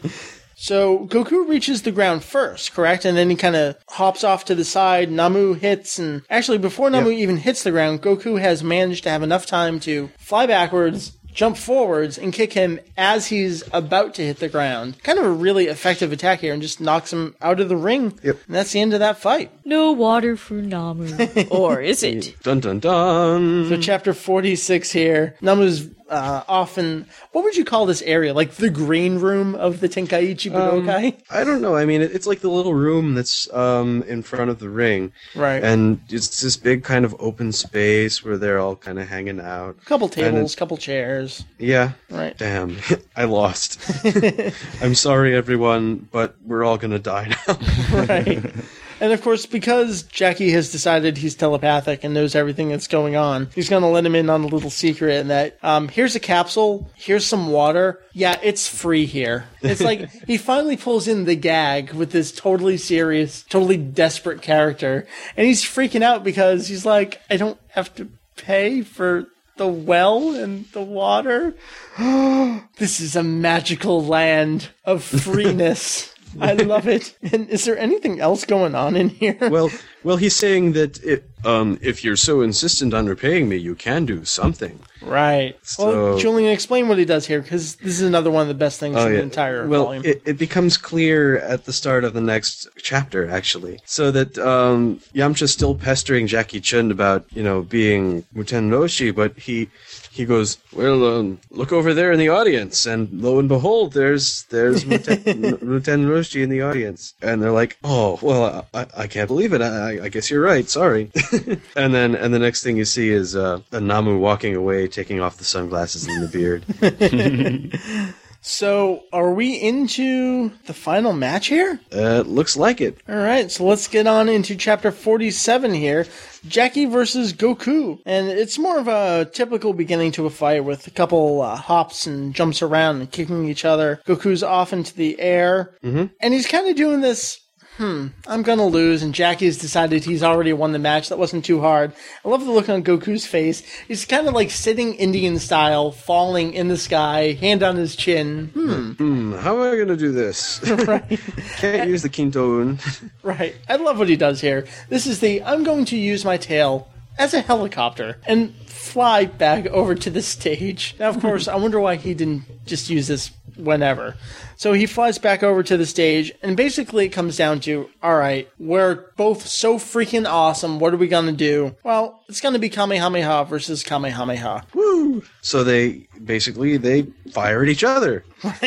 [0.62, 3.04] So Goku reaches the ground first, correct?
[3.04, 5.10] And then he kind of hops off to the side.
[5.10, 9.24] Namu hits, and actually, before Namu even hits the ground, Goku has managed to have
[9.24, 14.38] enough time to fly backwards, jump forwards, and kick him as he's about to hit
[14.38, 15.02] the ground.
[15.02, 18.20] Kind of a really effective attack here, and just knocks him out of the ring.
[18.22, 18.38] Yep.
[18.46, 19.52] And that's the end of that fight.
[19.66, 21.10] No water for Namu.
[21.50, 22.36] or is it?
[22.44, 23.68] dun dun dun.
[23.68, 25.36] So chapter 46 here.
[25.42, 28.34] Namu's uh, often, what would you call this area?
[28.34, 31.22] Like the green room of the Tenkaichi Budokai?
[31.30, 31.76] I don't know.
[31.76, 35.14] I mean, it, it's like the little room that's um, in front of the ring,
[35.36, 35.64] right.
[35.64, 39.78] and it's this big kind of open space where they're all kind of hanging out.
[39.82, 41.46] A couple tables, couple chairs.
[41.58, 41.94] Yeah.
[42.10, 42.38] Right.
[42.38, 42.78] Damn,
[43.16, 43.80] I lost.
[44.82, 47.58] I'm sorry, everyone, but we're all gonna die now.
[47.94, 48.44] right.
[49.02, 53.50] And of course, because Jackie has decided he's telepathic and knows everything that's going on,
[53.56, 56.20] he's going to let him in on a little secret and that um, here's a
[56.20, 58.00] capsule, here's some water.
[58.14, 59.46] Yeah, it's free here.
[59.64, 65.08] It's like he finally pulls in the gag with this totally serious, totally desperate character.
[65.36, 69.26] And he's freaking out because he's like, I don't have to pay for
[69.58, 71.56] the well and the water.
[72.78, 76.14] this is a magical land of freeness.
[76.40, 77.18] I love it.
[77.32, 79.38] And is there anything else going on in here?
[79.42, 79.70] well,
[80.04, 84.06] well, he's saying that it, um, if you're so insistent on repaying me, you can
[84.06, 84.80] do something.
[85.02, 85.58] right.
[85.78, 88.80] well, Julian, explain what he does here because this is another one of the best
[88.80, 90.06] things Oh, in the entire well, volume.
[90.06, 93.80] It, it becomes clear at the start of the next chapter, actually.
[93.86, 99.38] So that um, Yamcha's still pestering Jackie Chun about, you know, being Muten Roshi, but
[99.38, 99.70] he
[100.12, 104.44] he goes, well, um, look over there in the audience, and lo and behold, there's
[104.44, 105.24] there's Muten,
[105.62, 109.62] Muten Roshi in the audience, and they're like, oh, well, I, I can't believe it.
[109.62, 110.68] I, I guess you're right.
[110.68, 111.12] Sorry.
[111.78, 115.22] and then and the next thing you see is uh, a Namu walking away, taking
[115.22, 118.14] off the sunglasses and the beard.
[118.42, 121.80] so, are we into the final match here?
[121.94, 122.98] uh, looks like it.
[123.08, 126.08] All right, so let's get on into chapter 47 here.
[126.48, 128.00] Jackie versus Goku.
[128.06, 132.08] And it's more of a typical beginning to a fight with a couple uh, hops
[132.08, 134.02] and jumps around and kicking each other.
[134.08, 135.76] Goku's off into the air.
[135.84, 136.06] Mm-hmm.
[136.20, 137.41] And he's kind of doing this.
[137.82, 141.10] Hmm, I'm gonna lose, and Jackie's decided he's already won the match.
[141.10, 141.94] That wasn't too hard.
[142.24, 143.64] I love the look on Goku's face.
[143.88, 148.50] He's kind of like sitting Indian style, falling in the sky, hand on his chin.
[148.54, 150.62] Hmm, Hmm, how am I going to do this?
[150.92, 151.20] Right.
[151.58, 152.80] Can't use the Kinto-un.
[153.24, 153.56] right.
[153.70, 154.68] I love what he does here.
[154.90, 159.66] This is the I'm going to use my tail as a helicopter and fly back
[159.68, 160.96] over to the stage.
[161.00, 164.16] Now, of course, I wonder why he didn't just use this whenever.
[164.62, 168.16] So he flies back over to the stage, and basically it comes down to all
[168.16, 170.78] right, we're both so freaking awesome.
[170.78, 171.76] What are we going to do?
[171.84, 174.68] Well, it's going to be Kamehameha versus Kamehameha.
[174.76, 175.24] Woo!
[175.42, 178.24] So they basically they fire at each other,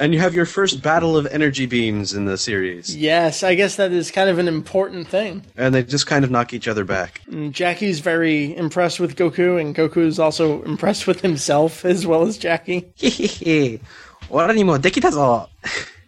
[0.00, 3.76] and you have your first battle of energy beams in the series, Yes, I guess
[3.76, 5.44] that is kind of an important thing.
[5.56, 7.20] and they just kind of knock each other back.
[7.28, 12.22] And Jackie's very impressed with Goku, and Goku is also impressed with himself as well
[12.22, 12.86] as Jackie.
[14.30, 15.48] 俺にもできたぞ。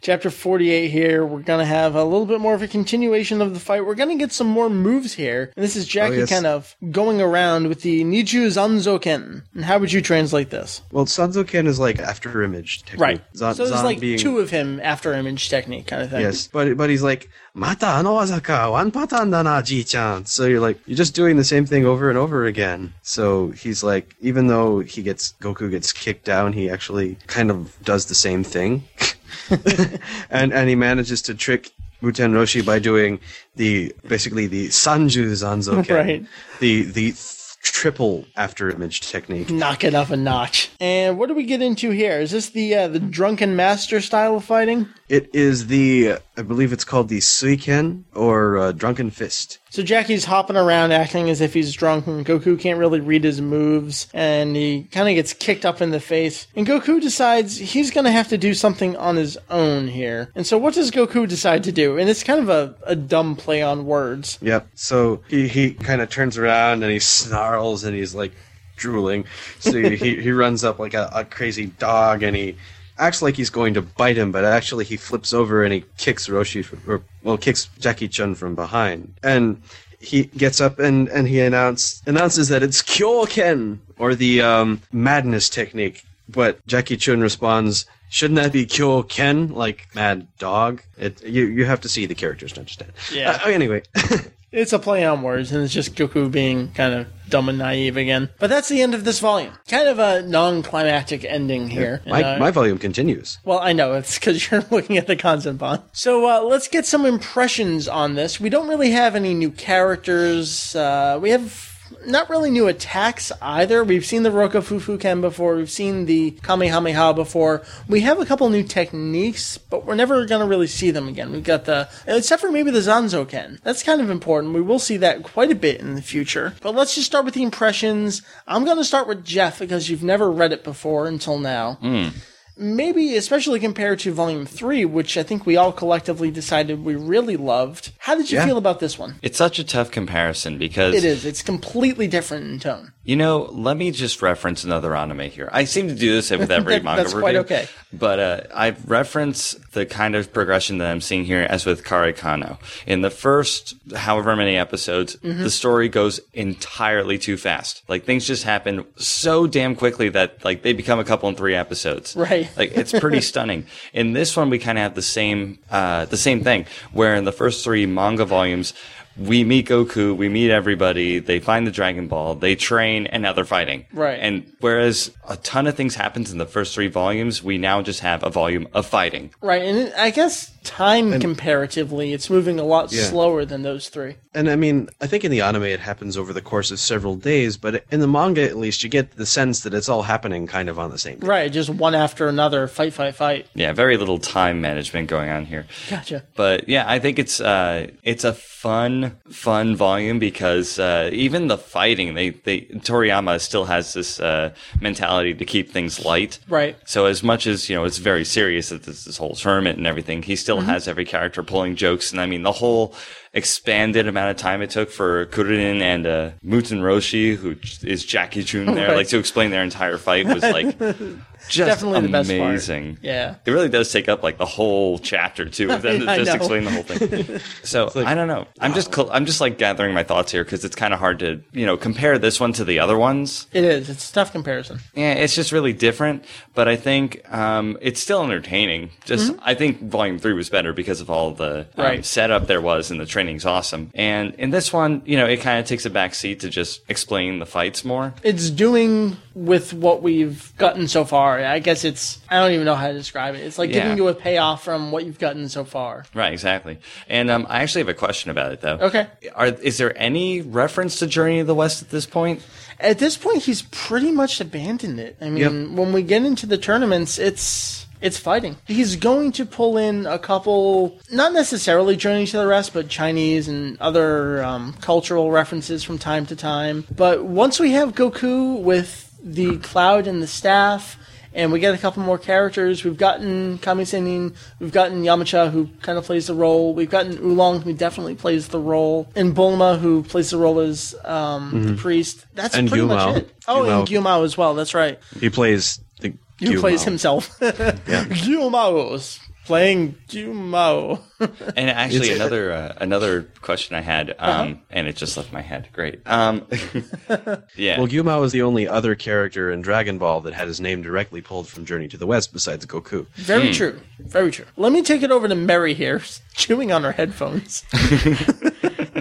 [0.01, 3.53] Chapter 48 here, we're going to have a little bit more of a continuation of
[3.53, 3.85] the fight.
[3.85, 5.53] We're going to get some more moves here.
[5.57, 6.29] And this is Jackie oh, yes.
[6.29, 9.43] kind of going around with the Niju Zanzoken.
[9.55, 10.83] And how would you translate this?
[10.93, 13.01] Well, Zanzoken is like after image technique.
[13.01, 13.21] Right.
[13.35, 16.21] Zan- so there's like being- two of him after image technique kind of thing.
[16.21, 20.27] Yes, but but he's like, Mata ano waza ka, one pattern da na, Ji-chan.
[20.27, 22.95] So you're like, you're just doing the same thing over and over again.
[23.03, 27.77] So he's like, even though he gets, Goku gets kicked down, he actually kind of
[27.83, 28.85] does the same thing.
[30.31, 33.21] and and he manages to trick Muten Roshi by doing
[33.57, 35.89] the, basically the Sanju Zanzoken.
[35.99, 36.25] Right.
[36.61, 39.51] The, the th- triple after image technique.
[39.51, 40.71] Knock it up a notch.
[40.81, 42.21] And what do we get into here?
[42.21, 44.89] Is this the uh, the drunken master style of fighting?
[45.09, 49.59] It is the, I believe it's called the Suiken or uh, Drunken Fist.
[49.71, 53.41] So Jackie's hopping around acting as if he's drunk, and Goku can't really read his
[53.41, 56.47] moves, and he kind of gets kicked up in the face.
[56.57, 60.31] And Goku decides he's going to have to do something on his own here.
[60.35, 61.99] And so what does Goku decide to do?
[61.99, 64.39] And it's kind of a, a dumb play on words.
[64.41, 64.69] Yep.
[64.75, 68.33] So he, he kind of turns around and he snarls and he's like
[68.77, 69.25] drooling.
[69.59, 72.57] So he, he, runs up like a, a crazy dog and he
[72.99, 76.29] acts like he's going to bite him, but actually he flips over and he kicks
[76.29, 79.15] Roshi, from, or well, kicks Jackie Chun from behind.
[79.23, 79.63] And
[80.01, 85.49] he gets up and, and he announce, announces that it's Kyoken, or the um, madness
[85.49, 86.05] technique.
[86.29, 90.83] But Jackie Chun responds, shouldn't that be Kyoken, like mad dog?
[90.99, 92.93] It, you, you have to see the characters to understand.
[93.13, 93.41] Yeah.
[93.45, 93.83] Uh, anyway.
[94.51, 97.97] It's a play on words, and it's just Goku being kind of dumb and naive
[97.97, 98.31] again.
[98.39, 99.53] But that's the end of this volume.
[99.69, 102.01] Kind of a non-climactic ending here.
[102.05, 103.39] And, My, uh, my volume continues.
[103.45, 105.83] Well, I know it's because you're looking at the content bond.
[105.93, 108.41] So uh, let's get some impressions on this.
[108.41, 110.75] We don't really have any new characters.
[110.75, 111.68] Uh, we have
[112.07, 113.85] not really new attacks either.
[113.85, 115.57] We've seen the Roka Fufuken before.
[115.57, 117.63] We've seen the Kamehameha before.
[117.89, 121.33] We have a couple new techniques, but we're never going to really see them again.
[121.33, 123.61] We've got the, except for maybe the Zanzoken.
[123.63, 124.55] That's kind of important.
[124.55, 126.55] We will see that quite a bit in the future.
[126.61, 128.23] But let's just start with the impressions.
[128.47, 132.09] I'm going to start with Jeff because you've never read it before until now hmm.
[132.59, 137.37] Maybe especially compared to volume 3 which i think we all collectively decided we really
[137.37, 137.93] loved.
[137.99, 138.47] How did you Yeah.
[138.47, 139.15] feel about this one?
[139.23, 141.25] It's such a tough comparison because it is.
[141.25, 145.49] It's completely different in tone You know, let me just reference another anime here.
[145.51, 147.23] I seem to do this with every That- manga that's review.
[147.23, 147.67] quite okay.
[147.91, 152.13] But uh, I reference the kind of progression that I'm seeing here as with Kare
[152.13, 152.59] Kano.
[152.87, 155.43] In the first however many episodes, Mm-hmm.
[155.43, 157.83] the story goes entirely too fast.
[157.89, 161.55] Like things just happen so damn quickly that like they become a couple in three
[161.55, 162.15] episodes.
[162.15, 162.51] Right.
[162.59, 163.65] Like it's pretty stunning.
[163.95, 166.67] In this one, we kind of have the same uh, the same thing.
[166.93, 168.75] Where in the first three manga volumes,
[169.19, 173.33] we meet Goku, we meet everybody, they find the Dragon Ball, they train, and now
[173.33, 173.85] they're fighting.
[173.93, 174.19] Right.
[174.21, 178.01] And whereas a ton of things happens in the first three volumes, we now just
[178.01, 179.31] have a volume of fighting.
[179.43, 183.05] right and i guess time comparatively it's moving a lot Yeah.
[183.05, 186.33] slower than those three And I mean, I think in the anime it happens over
[186.33, 189.61] the course of several days, but in the manga at least, you get the sense
[189.63, 191.27] that it's all happening kind of on the same day.
[191.27, 195.45] right just one after another fight fight fight Yeah, very little time management going on
[195.47, 195.67] here.
[195.91, 201.47] gotcha But yeah, I think it's uh, it's a fun, fun volume because uh, even
[201.47, 206.41] the fighting, they, they Toriyama still has this uh, mentality to keep things light.
[206.49, 206.77] Right.
[206.85, 209.87] So as much as you know, it's very serious that this, this whole tournament and
[209.87, 210.25] everything.
[210.25, 212.95] He still has every character pulling jokes, and I mean the whole
[213.33, 217.55] expanded amount of time it took for Kuririn and uh, Muten Roshi, who
[217.89, 218.97] is Jackie Chun there, Right.
[218.97, 220.77] like to explain their entire fight was like
[221.49, 222.41] just Definitely the best part.
[222.41, 222.99] amazing.
[223.03, 223.37] Yeah.
[223.45, 226.35] It really does take up like the whole chapter too, of them to just know.
[226.35, 227.41] explain the whole thing.
[227.65, 228.47] So I don't know.
[228.61, 231.19] I'm just col- I'm just like gathering my thoughts here because it's kind of hard
[231.21, 233.47] to you know compare this one to the other ones.
[233.53, 233.91] It is.
[233.91, 234.79] It's a tough comparison.
[234.95, 238.91] Yeah, it's just really different, but I think um, it's still entertaining.
[239.05, 241.81] Just I think Volume Three was better because of all the um, Mm-hmm.
[241.81, 242.05] Right.
[242.05, 243.91] setup there was, and the training's awesome.
[243.95, 246.83] And in this one, you know, it kind of takes a back seat to just
[246.89, 248.15] explain the fights more.
[248.23, 251.39] It's doing with what we've gotten so far.
[251.45, 253.39] I guess it's, I don't even know how to describe it.
[253.41, 253.83] It's like Yeah.
[253.83, 256.05] giving you a payoff from what you've gotten so far.
[256.15, 256.79] Right, exactly.
[257.09, 258.79] And um, I actually have a question about it, though.
[258.81, 259.07] Okay.
[259.35, 262.43] Are is there any reference to Journey of the West at this point?
[262.81, 265.17] At this point, he's pretty much abandoned it.
[265.21, 268.57] I mean, when we get into the tournaments, it's it's fighting.
[268.67, 273.49] He's going to pull in a couple, not necessarily Journey to the West, but Chinese
[273.49, 276.85] and other um, cultural references from time to time.
[276.95, 280.97] But once we have Goku with the cloud and the staff,
[281.35, 282.85] and we get a couple more characters.
[282.85, 286.75] We've gotten Kame Sennin, we've gotten Yamcha, who kind of plays the role.
[286.75, 290.95] We've gotten Oolong, who definitely plays the role, and Bulma, who plays the role as
[291.05, 292.27] um, the priest.
[292.35, 293.31] That's And pretty much it.
[293.47, 294.55] Oh, and Gyumao as well.
[294.55, 294.99] That's right.
[295.21, 296.61] He plays the Gyumao.
[296.61, 297.39] plays himself?
[297.41, 301.01] Gyumao's playing Gyumao.
[301.57, 304.55] And actually, another uh, another question I had, um, Uh-huh.
[304.71, 305.69] and it just left my head.
[305.73, 306.01] Great.
[306.07, 306.47] Um,
[307.57, 307.77] yeah.
[307.79, 311.21] Well, Gyumao is the only other character in Dragon Ball that had his name directly
[311.21, 313.07] pulled from Journey to the West besides Goku.
[313.15, 313.81] Very true.
[313.99, 314.45] Very true.
[314.57, 316.01] Let me take it over to Meri here,
[316.35, 317.65] chewing on her headphones.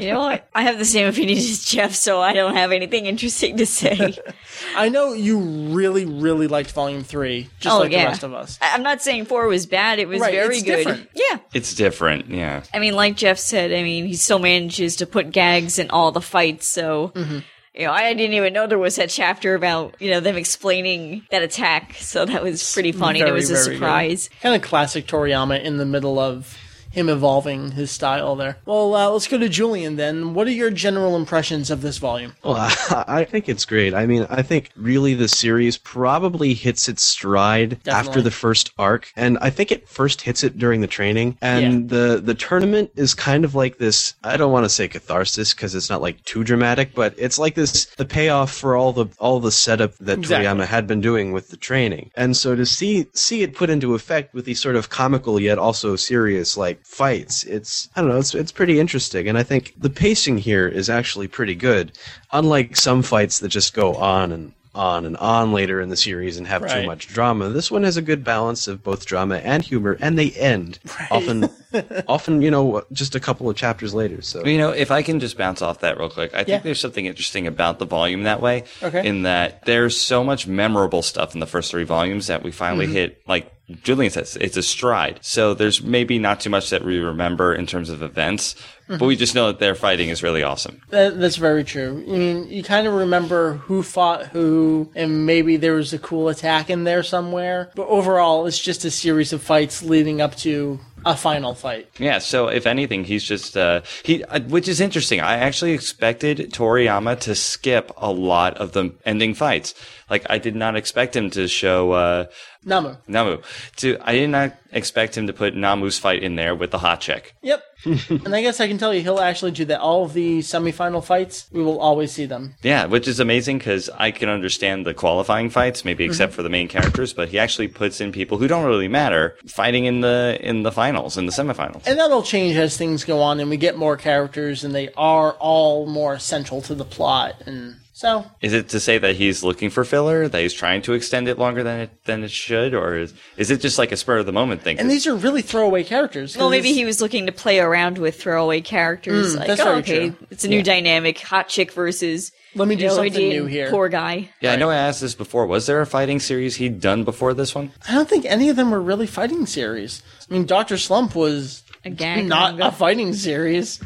[0.02, 0.48] You know what?
[0.54, 4.16] I have the same opinion as Jeff, so I don't have anything interesting to say.
[4.76, 8.04] I know you really, really liked Volume 3, just oh like yeah.
[8.04, 8.58] the rest of us.
[8.62, 10.00] I- I'm not saying four was bad.
[10.00, 10.78] It was Right, very it's good.
[10.78, 11.10] different.
[11.14, 11.38] Yeah.
[11.54, 12.30] it's different.
[12.30, 12.64] Yeah.
[12.74, 16.12] I mean, like Jeff said, I mean, he still manages to put gags in all
[16.12, 16.68] the fights.
[16.68, 17.40] So, Mm-hmm.
[17.76, 21.24] you know, I didn't even know there was that chapter about you know them explaining
[21.32, 21.94] that attack.
[21.96, 23.22] So that was pretty funny.
[23.22, 23.74] and it was a very good.
[23.76, 24.30] surprise.
[24.42, 26.58] Kind of classic Toriyama in the middle of
[26.92, 28.58] him evolving his style there.
[28.66, 30.34] Well, uh, let's go to Julian then.
[30.34, 32.36] What are your general impressions of this volume?
[32.44, 32.56] Well,
[33.08, 33.94] I, think it's great.
[33.94, 37.92] I mean, I think really the series probably hits its stride Definitely.
[37.92, 41.38] after the first arc, and I think it first hits it during the training.
[41.42, 44.16] And the the tournament is kind of like this.
[44.24, 47.56] I don't want to say catharsis because it's not like too dramatic, but it's like
[47.56, 50.48] this the payoff for all the all the setup that Exactly.
[50.48, 52.12] Toriyama had been doing with the training.
[52.16, 55.58] And so to see see it put into effect with these sort of comical yet
[55.58, 59.28] also serious like fights, it's I don't know, it's it's pretty interesting.
[59.28, 61.92] And I think the pacing here is actually pretty good.
[62.32, 66.38] Unlike some fights that just go on and on and on later in the series
[66.38, 66.82] and have Right.
[66.82, 67.50] too much drama.
[67.50, 70.78] This one has a good balance of both drama and humor, and they end
[71.12, 71.50] often,
[72.08, 74.22] often you know, just a couple of chapters later.
[74.22, 76.60] So You know, if I can just bounce off that real quick, I think Yeah.
[76.60, 78.64] there's something interesting about the volume that way.
[78.82, 79.06] Okay.
[79.08, 82.86] In that there's so much memorable stuff in the first three volumes that we finally
[82.86, 82.94] Mm-hmm.
[82.96, 83.52] hit, like
[83.84, 85.20] Julian says, it's a stride.
[85.22, 88.56] So there's maybe not too much that we remember in terms of events,
[88.88, 90.82] but we just know that their fighting is really awesome.
[90.90, 92.02] That, that's very true.
[92.08, 96.30] I mean, you kind of remember who fought who, and maybe there was a cool
[96.30, 97.70] attack in there somewhere.
[97.76, 101.90] But overall, it's just a series of fights leading up to a final fight.
[101.98, 105.20] Yeah, so if anything, he's just uh, he, uh, which is interesting.
[105.22, 109.74] I actually expected Toriyama to skip a lot of the ending fights.
[110.10, 112.26] Like I did not expect him to show uh,
[112.64, 112.96] Namu.
[113.08, 113.42] Namu.
[113.78, 117.02] To I did not expect him to put Namu's fight in there with the hot
[117.02, 117.36] chick.
[117.42, 117.64] Yep.
[118.10, 119.80] and I guess I can tell you he'll actually do that.
[119.80, 122.56] All of the semifinal fights, we will always see them.
[122.62, 126.12] Yeah, which is amazing because I can understand the qualifying fights, maybe mm-hmm.
[126.12, 129.36] except for the main characters, but he actually puts in people who don't really matter
[129.48, 131.86] fighting in the in the finals, in the semifinals.
[131.86, 135.34] And that'll change as things go on and we get more characters and they are
[135.34, 137.36] all more central to the plot.
[137.46, 140.94] And so, Is it to say that he's looking for filler, that he's trying to
[140.94, 143.98] extend it longer than it than it should, or is is it just like a
[143.98, 144.78] spur of the moment thing?
[144.80, 146.38] and these are really throwaway characters.
[146.38, 149.36] Well, maybe he was looking to play around with throwaway characters.
[149.36, 150.28] like, Mm, that's oh, very okay, true.
[150.30, 150.64] it's a new Yeah.
[150.74, 151.20] dynamic.
[151.22, 152.32] Hot chick versus.
[152.56, 153.70] Let me do you know, something new here.
[153.72, 154.30] Poor guy.
[154.42, 155.46] yeah, I know I asked this before.
[155.48, 157.72] Was there a fighting series he'd done before this one?
[157.88, 160.02] I don't think any of them were really fighting series.
[160.30, 162.68] I mean, Doctor Slump was A gag not manga.
[162.68, 163.80] a fighting series,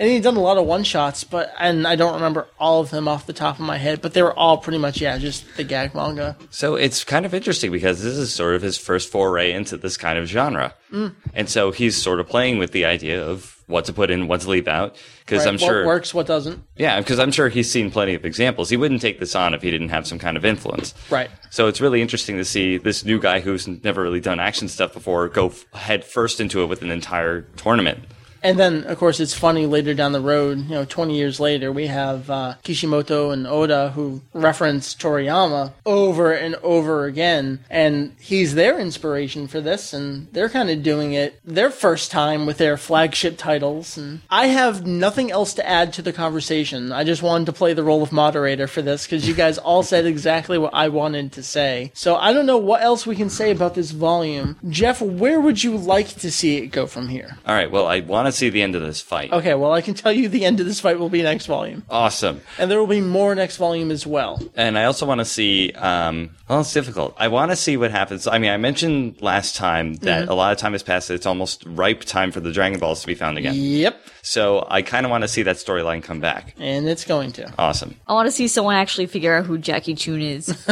[0.00, 2.90] and he'd done a lot of one shots, but and I don't remember all of
[2.90, 5.44] them off the top of my head, but they were all pretty much yeah, just
[5.56, 6.36] the gag manga.
[6.50, 9.96] So it's kind of interesting because this is sort of his first foray into this
[9.96, 10.74] kind of genre.
[10.90, 11.14] Mm.
[11.34, 14.40] And so he's sort of playing with the idea of what to put in, what
[14.40, 14.96] to leave out.
[15.20, 15.48] Because Right?
[15.50, 16.60] I'm what sure, works, what doesn't.
[16.76, 18.68] yeah, because I'm sure he's seen plenty of examples.
[18.68, 20.92] He wouldn't take this on if he didn't have some kind of influence.
[21.08, 21.30] Right.
[21.50, 24.92] So it's really interesting to see this new guy who's never really done action stuff
[24.92, 28.00] before go f- head first into it with an entire tournament.
[28.42, 31.70] And then, of course, it's funny later down the road, you know, 20 years later,
[31.72, 37.60] we have uh, Kishimoto and Oda who reference Toriyama over and over again.
[37.68, 42.46] And he's their inspiration for this, and they're kind of doing it their first time
[42.46, 43.96] with their flagship titles.
[43.96, 46.92] And I have nothing else to add to the conversation.
[46.92, 49.82] I just wanted to play the role of moderator for this because you guys all
[49.82, 51.92] said exactly what I wanted to say.
[51.94, 54.56] So I don't know what else we can say about this volume.
[54.68, 57.36] Jeff, where would you like to see it go from here?
[57.46, 57.70] All right.
[57.70, 59.32] Well, I want to see the end of this fight.
[59.32, 61.84] Okay, well, I can tell you the end of this fight will be next volume.
[61.88, 62.40] Awesome.
[62.58, 64.42] And there will be more next volume as well.
[64.56, 65.72] And I also want to see.
[65.72, 67.14] Um, well, it's difficult.
[67.16, 68.26] I want to see what happens.
[68.26, 70.30] I mean, I mentioned last time that Mm-hmm.
[70.30, 71.10] a lot of time has passed.
[71.10, 73.54] It's almost ripe time for the Dragon Balls to be found again.
[73.56, 74.00] Yep.
[74.22, 76.54] So I kind of want to see that storyline come back.
[76.58, 77.50] And it's going to.
[77.58, 77.94] Awesome.
[78.06, 80.48] I want to see someone actually figure out who Jackie Chun is.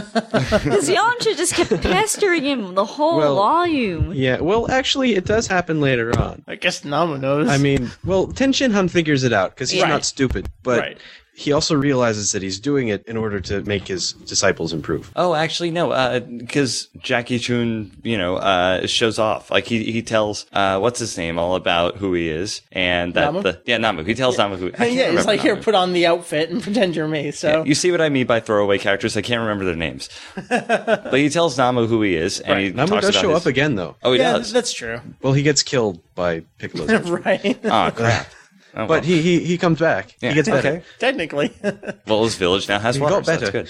[0.58, 4.12] Because Yamcha just kept pestering him the whole Well, volume.
[4.14, 6.42] Yeah, well, actually, it does happen later on.
[6.48, 7.48] I guess Nama knows.
[7.48, 9.88] I mean, well, Ten Shinhan figures it out because he's Right.
[9.88, 10.98] not stupid, but Right.
[11.38, 15.12] He also realizes that he's doing it in order to make his disciples improve.
[15.14, 19.48] Oh, actually, no, because Jackie Chun, you know, uh, shows off.
[19.48, 23.26] Like he he tells uh, what's his name all about who he is, and that
[23.32, 23.42] Namu?
[23.42, 24.02] the yeah Namu.
[24.02, 24.66] He tells Namu who.
[24.66, 25.62] Yeah, it's remember like here, Namu.
[25.62, 27.30] put on the outfit and pretend you're me.
[27.30, 29.16] So You see what I mean by throwaway characters?
[29.16, 30.08] I can't remember their names,
[30.48, 33.42] but he tells Namu who he is, and he Namu talks does about show his-
[33.42, 33.94] up again, though.
[34.02, 34.52] Oh, he yeah, does.
[34.52, 35.00] that's true.
[35.22, 37.08] Well, he gets killed by Piccolo's.
[37.10, 37.58] right.
[37.64, 38.26] Oh crap!
[38.74, 40.14] Oh, but he, he he comes back.
[40.20, 40.28] yeah.
[40.30, 40.68] He gets better.
[40.68, 40.82] okay.
[40.98, 41.52] Technically.
[42.06, 43.16] Well, his village now has He water.
[43.16, 43.66] got so that's better.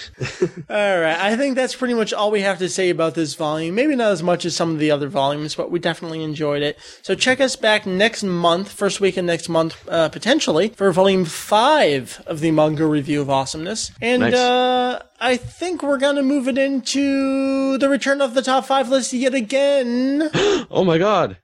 [0.52, 0.64] good.
[0.70, 1.18] All right.
[1.18, 3.74] I think that's pretty much all we have to say about this volume.
[3.74, 6.78] Maybe not as much as some of the other volumes, but we definitely enjoyed it.
[7.02, 11.24] So check us back next month, first week of next month, uh, potentially, for volume
[11.24, 13.90] five of the manga review of awesomeness.
[14.00, 14.34] And, Nice.
[14.34, 19.12] uh, I think we're gonna move it into the return of the top five list
[19.12, 20.30] yet again.
[20.70, 21.38] Oh my god.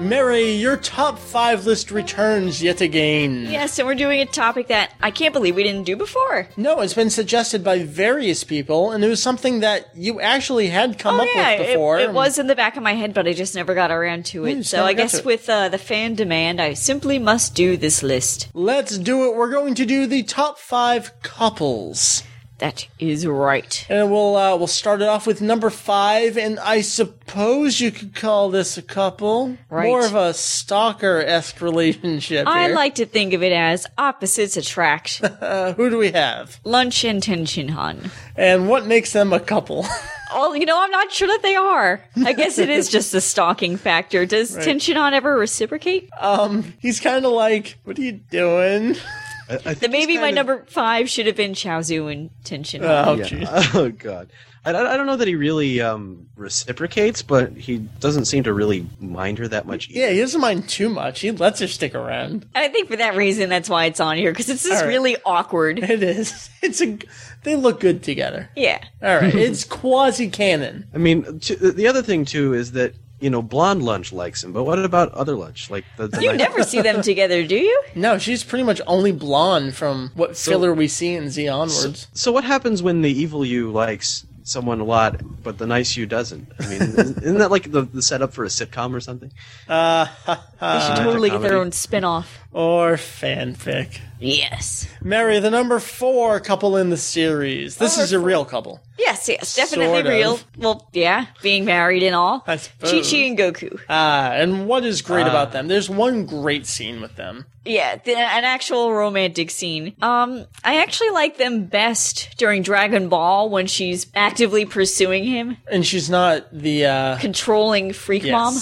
[0.00, 3.44] Meri, your top five list returns yet again.
[3.50, 6.48] Yes, and we're doing a topic that I can't believe we didn't do before.
[6.56, 10.98] No, it's been suggested by various people, and it was something that you actually had
[10.98, 11.98] come Oh up yeah, with it, before.
[11.98, 14.46] it was in the back of my head, but I just never got around to
[14.46, 14.64] it.
[14.64, 18.48] So I guess with uh, the fan demand, I simply must do this list.
[18.54, 19.36] Let's do it.
[19.36, 22.22] We're going to do the top five couples.
[22.60, 23.86] That is right.
[23.88, 28.14] And we'll uh, we'll start it off with number five, and I suppose you could
[28.14, 29.86] call this a couple, Right.
[29.86, 32.46] more of a stalker esque relationship.
[32.46, 32.74] I here.
[32.74, 35.18] like to think of it as opposites attract.
[35.76, 38.10] Who do we have, Lunch and Tenshinhan.
[38.36, 39.86] and what makes them a couple?
[40.34, 42.04] Well, you know, I'm not sure that they are.
[42.26, 44.26] I guess it is just a stalking factor.
[44.26, 46.10] Does Tenshinhan ever reciprocate?
[46.20, 48.96] Um, He's kind of like, "What are you doing?"
[49.50, 52.82] I, I think maybe my kinda- number five should have been Chaozu and Tenshinhan.
[52.82, 53.62] Oh, Yeah.
[53.74, 54.30] Oh god.
[54.64, 58.52] I, I I don't know that he really um, reciprocates, but he doesn't seem to
[58.52, 59.88] really mind her that much.
[59.88, 61.20] Yeah, he doesn't mind too much.
[61.20, 62.46] He lets her stick around.
[62.54, 64.88] I think for that reason, that's why it's on here because it's just All right.
[64.88, 65.78] really awkward.
[65.90, 66.50] It is.
[66.62, 66.98] It's a.
[67.42, 68.50] They look good together.
[68.54, 68.84] Yeah.
[69.02, 70.86] All right, it's quasi canon.
[70.94, 74.52] I mean, t- the other thing too is that you know blonde lunch likes him,
[74.52, 75.70] but what about other lunch?
[75.70, 77.82] Like the, the You nice- never see them together, do you?
[77.94, 82.08] No, she's pretty much only blonde from what filler we see in Z onwards.
[82.14, 86.06] So what happens when the evil you likes someone a lot, but the nice you
[86.06, 86.50] doesn't?
[86.58, 89.30] I mean, isn't isn't that like the, the setup for a sitcom or something?
[89.68, 92.38] Uh, They should totally get their own spin off.
[92.52, 94.00] or fanfic.
[94.18, 94.88] Yes.
[95.02, 97.76] Meri, the number four couple in the series.
[97.76, 98.80] This Number is a real couple.
[99.00, 100.12] Yes, yes, definitely Sort of.
[100.12, 100.40] real.
[100.58, 102.44] Well, yeah, being married and all.
[102.46, 103.80] I Chi Chi and Goku.
[103.88, 105.68] Ah, and what is great about them?
[105.68, 107.46] There's one great scene with them.
[107.64, 109.94] Yeah, the, an actual romantic scene.
[110.00, 115.84] Um, I actually like them best during Dragon Ball when she's actively pursuing him, And
[115.86, 118.54] she's not the, uh, controlling Freak Mom.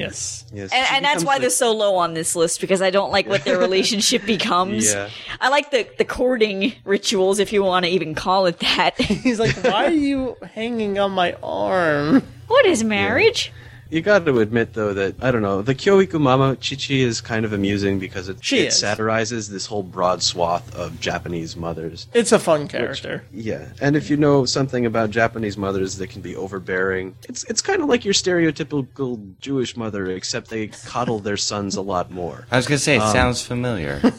[0.00, 0.44] Yes.
[0.52, 0.70] Yes.
[0.70, 3.10] Yes, And, and that's why the- they're so low on this list because I don't
[3.12, 4.92] like what their relationship becomes.
[4.92, 5.08] Yeah.
[5.40, 8.96] I like the, the courting rituals, if you want to even call it that.
[9.00, 12.22] He's like, why are you hanging on my arm?
[12.48, 13.52] what is marriage?
[13.90, 17.44] You got to admit, though, that I don't know the Kyoiku Mama Chichi is kind
[17.44, 18.78] of amusing because it, She it is.
[18.78, 22.06] satirizes this whole broad swath of Japanese mothers.
[22.14, 23.24] It's a fun character.
[23.32, 27.16] Yeah, and if you know something about Japanese mothers, they can be overbearing.
[27.28, 31.82] It's it's kind of like your stereotypical Jewish mother, except they coddle their sons a
[31.82, 32.46] lot more.
[32.50, 34.00] I was gonna say it Um, sounds familiar.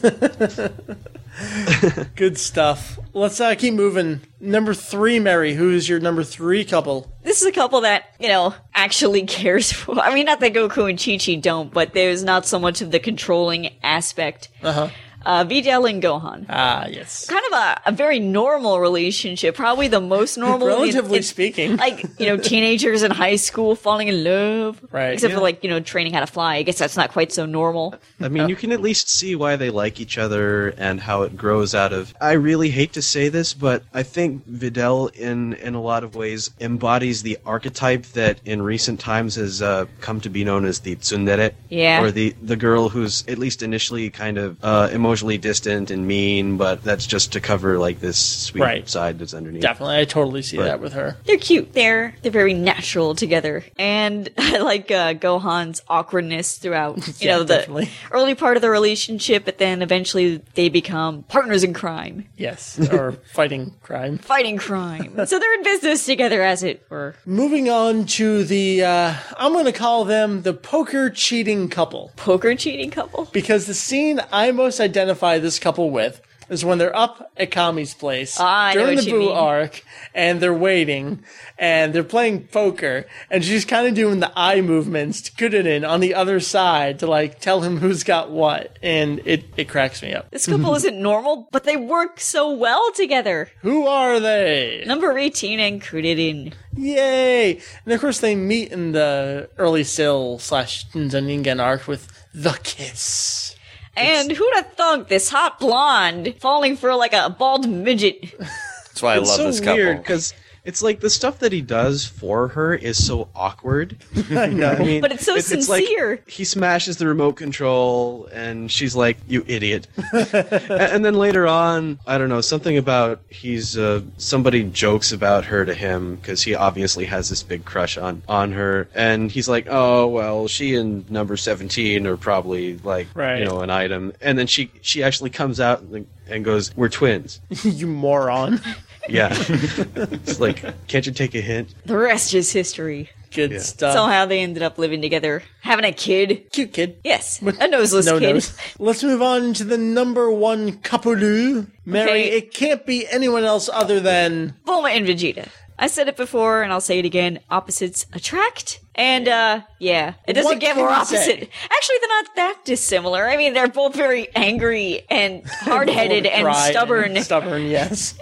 [2.16, 3.00] Good stuff.
[3.14, 4.22] Let's uh, keep moving.
[4.40, 5.54] Number three, Meri.
[5.54, 7.12] Who's your number three couple?
[7.24, 10.00] This is a couple that, you know, actually cares for.
[10.00, 12.92] I mean, not that Goku and Chi Chi don't, but there's not so much of
[12.92, 14.50] the controlling aspect.
[14.64, 14.90] Uh huh.
[15.26, 16.46] Uh, Videl and Gohan.
[16.50, 17.28] Ah, yes.
[17.28, 20.68] Kind of a, a very normal relationship, probably the most normal.
[20.68, 21.78] Relatively It's- speaking.
[21.78, 24.82] Like, you know, teenagers in high school falling in love.
[24.92, 25.38] Right, Except yeah.
[25.38, 26.56] for like, you know, training how to fly.
[26.56, 27.96] I guess that's not quite so normal.
[28.20, 31.38] I mean, you can at least see why they like each other and how it
[31.38, 32.14] grows out of.
[32.22, 36.16] I really hate to say this, but I think Videl, in in a lot of
[36.16, 40.80] ways, embodies the archetype that in recent times has uh, come to be known as
[40.80, 42.02] the tsundere, Yeah.
[42.02, 46.58] or the the girl who's at least initially kind of uh, emotionally distant and mean,
[46.58, 48.90] but that's just to cover like this sweet Right.
[48.90, 49.62] side that's underneath.
[49.62, 51.18] Definitely, I totally see But- that with her.
[51.26, 51.74] They're cute.
[51.74, 56.98] They're they're very natural together, and I like uh, Gohan's awkwardness throughout.
[57.22, 57.90] You Yeah, know, the definitely.
[58.12, 63.12] early part of the relationship, but then eventually they become partners in crime, Yes, or
[63.34, 64.18] fighting crime.
[64.18, 65.14] fighting crime.
[65.26, 67.16] so they're in business together, as it were.
[67.26, 72.12] Moving on to the, uh, I'm going to call them the poker cheating couple.
[72.16, 73.26] Poker cheating couple.
[73.32, 77.94] Because the scene I most identify this couple with is when they're up at Kami's
[77.94, 79.32] place Ah, during the Boo mean.
[79.32, 81.24] arc and they're waiting
[81.58, 86.02] and they're playing poker and she's kind of doing the eye movements to Kuririn on
[86.02, 90.14] the other side to like tell him who's got what and it, it cracks me
[90.14, 90.30] up.
[90.32, 93.50] This couple isn't normal, but they work so well together.
[93.62, 94.84] Who are they?
[94.86, 96.52] Number 18 and Kuririn.
[96.76, 97.62] Yay!
[97.86, 103.51] And of course they meet in the early Cell slash Ningen arc with the kiss.
[103.96, 108.34] And who'd have thunk this hot blonde falling for like a bald midget?
[108.40, 109.76] That's why I love so this couple.
[109.76, 110.34] weird because
[110.64, 113.98] it's like the stuff that he does for her is so awkward.
[114.32, 114.70] I know.
[114.70, 116.22] I mean, But it's so like sincere.
[116.28, 122.00] he smashes the remote control, and she's like, "You idiot!" and, and then later on,
[122.06, 126.54] I don't know something about he's uh, somebody jokes about her to him because he
[126.56, 131.10] obviously has this big crush on on her, and he's like, "Oh well, she and
[131.10, 133.40] number seventeen are probably like Right.
[133.40, 136.90] you know an item," and then she she actually comes out and, and goes, "We're
[136.90, 138.62] twins." you moron.
[139.10, 141.74] Yeah, it's like, can't you take a hint?
[141.86, 143.10] The rest is history.
[143.34, 143.60] Good Yeah.
[143.60, 143.94] stuff.
[143.94, 146.52] Somehow they ended up living together, having a kid.
[146.52, 146.98] Cute kid.
[147.04, 148.34] Yes, a noseless no kid.
[148.34, 148.54] nose.
[148.78, 151.16] Let's move on to the number one couple.
[151.16, 152.24] Meri, Okay.
[152.32, 155.48] it can't be anyone else other than Bulma and Vegeta.
[155.80, 157.40] I said it before, and I'll say it again.
[157.50, 158.81] Opposites attract.
[158.96, 160.16] And, uh, yeah.
[160.28, 161.18] It doesn't What get more opposite.
[161.18, 161.50] say?
[161.72, 163.28] Actually, they're not that dissimilar.
[163.30, 167.22] I mean, they're both very angry and hard-headed and Cry stubborn.
[167.24, 168.16] stubborn, yes.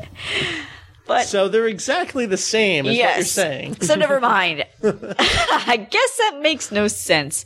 [1.08, 3.10] but, So they're exactly the same as yes.
[3.10, 3.82] what you're saying.
[3.82, 4.64] So never mind.
[4.84, 7.46] I guess that makes no sense.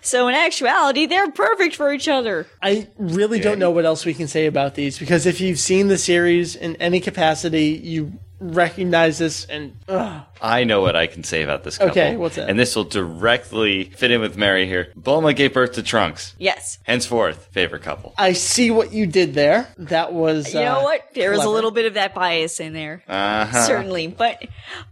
[0.00, 2.46] So in actuality, they're perfect for each other.
[2.62, 5.88] I really don't know what else we can say about these because if you've seen
[5.88, 11.22] the series in any capacity, you recognize this and ugh, I know what I can
[11.22, 11.90] say about this couple.
[11.90, 12.48] Okay, what's that?
[12.48, 14.92] And this will directly fit in with Meri here.
[14.98, 16.34] Bulma gave birth to Trunks.
[16.38, 16.78] Yes.
[16.84, 18.14] Henceforth, favorite couple.
[18.16, 19.68] I see what you did there.
[19.76, 21.14] That was You know uh, what?
[21.14, 23.02] There is a little bit of that bias in there.
[23.06, 23.66] Uh-huh.
[23.66, 24.08] Certainly.
[24.08, 24.42] But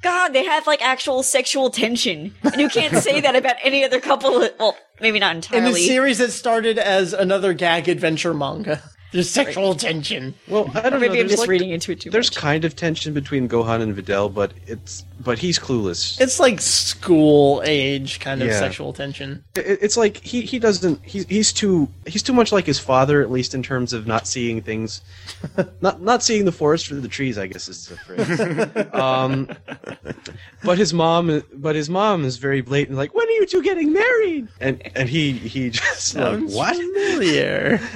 [0.02, 2.34] God, they have like actual sexual tension.
[2.42, 4.48] And you can't say that about any other couple.
[4.58, 5.58] Well, maybe not entirely.
[5.58, 5.84] in entirely.
[5.84, 8.82] a series that started as another gag adventure manga.
[9.10, 10.34] There's sexual tension.
[10.48, 10.98] Well, I don't know.
[10.98, 12.36] maybe I'm just like- reading into it too There's much.
[12.36, 16.20] kind of tension between Gohan and Videl, but it's but he's clueless.
[16.20, 18.58] It's like school age kind of Yeah.
[18.58, 19.42] sexual tension.
[19.56, 23.22] It- it's like he he doesn't he's he's too he's too much like his father
[23.22, 25.00] at least in terms of not seeing things
[25.80, 28.94] not not seeing the forest for the trees I guess is the phrase.
[28.94, 29.48] um,
[30.62, 33.92] but his mom but his mom is very blatant like when are you two getting
[33.92, 37.80] married and and he he just like Sounds what familiar.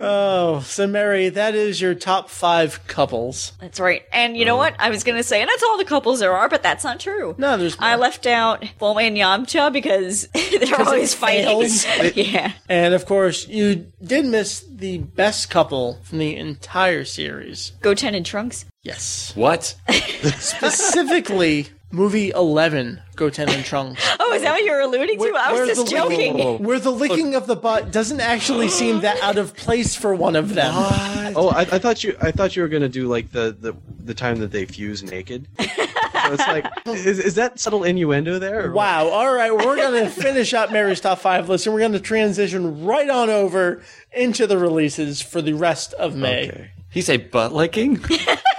[0.00, 3.52] oh, so Meri, that is your top five couples.
[3.60, 4.02] That's right.
[4.12, 4.74] And you know what?
[4.78, 7.00] I was going to say, and that's all the couples there are, but that's not
[7.00, 7.34] true.
[7.38, 11.44] No, there's I left out Bulma and Yamcha because they're always fighting.
[11.44, 11.84] fails.
[12.16, 12.52] yeah.
[12.68, 17.72] And of course, you did miss the best couple from the entire series.
[17.80, 18.64] Goten and Trunks.
[18.82, 19.32] Yes.
[19.36, 19.74] What?
[19.90, 24.02] Specifically, movie 11, Goten and Trunks.
[24.18, 25.34] Oh, is that what you're alluding to?
[25.36, 26.62] I was just the- joking.
[26.64, 30.34] Where the licking of the butt doesn't actually seem that out of place for one
[30.34, 30.72] of them.
[30.74, 33.74] oh I, I thought you I thought you were gonna do like the the,
[34.04, 38.66] the time that they fuse naked so it's like is, is that subtle innuendo there
[38.66, 38.76] or what?
[38.76, 39.08] Wow.
[39.08, 39.52] All right.
[39.54, 43.08] We're going to finish up Meri's top five list and we're going to transition right
[43.08, 43.82] on over
[44.12, 46.48] into the releases for the rest of May.
[46.48, 46.70] Okay.
[46.90, 48.02] He say butt licking?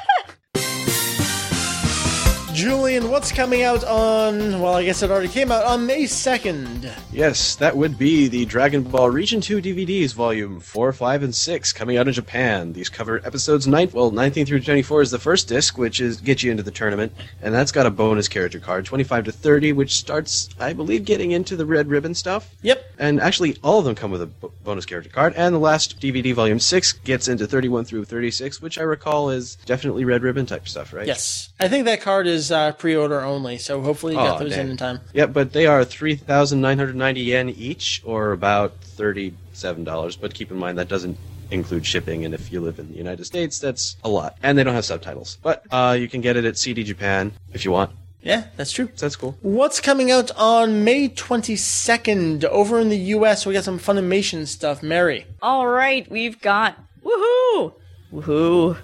[2.63, 6.89] Julian, what's coming out on, well, I guess it already came out on May 2nd.
[7.11, 11.73] Yes, that would be the Dragon Ball Region 2 DVDs, Volume 4, 5, and 6,
[11.73, 12.71] coming out in Japan.
[12.71, 16.41] These cover episodes 9, well, 19 through 24 is the first disc, which is gets
[16.41, 17.11] you into the tournament,
[17.41, 21.31] and that's got a bonus character card, 25 to 30, which starts, I believe, getting
[21.31, 22.55] into the red ribbon stuff.
[22.61, 22.81] Yep.
[22.97, 25.99] And actually, all of them come with a b- bonus character card, and the last
[25.99, 30.45] DVD, Volume 6, gets into 31 through 36, which I recall is definitely red ribbon
[30.45, 31.05] type stuff, right?
[31.05, 31.51] Yes.
[31.59, 34.51] I think that card is uh, pre order only, so hopefully you got Oh, those
[34.51, 34.65] dang.
[34.67, 34.99] in in time.
[35.13, 40.17] Yep, but they are 3,990 yen each, or about $37.
[40.21, 41.17] But keep in mind that doesn't
[41.51, 44.37] include shipping, and if you live in the United States, that's a lot.
[44.41, 45.37] And they don't have subtitles.
[45.43, 47.91] But uh, you can get it at CD Japan if you want.
[48.21, 48.89] Yeah, that's true.
[48.97, 49.37] That's cool.
[49.41, 53.45] What's coming out on May 22nd over in the US?
[53.45, 54.81] We got some Funimation stuff.
[54.81, 55.25] Meri.
[55.41, 57.73] All right, we've got woohoo,
[58.13, 58.77] woohoo.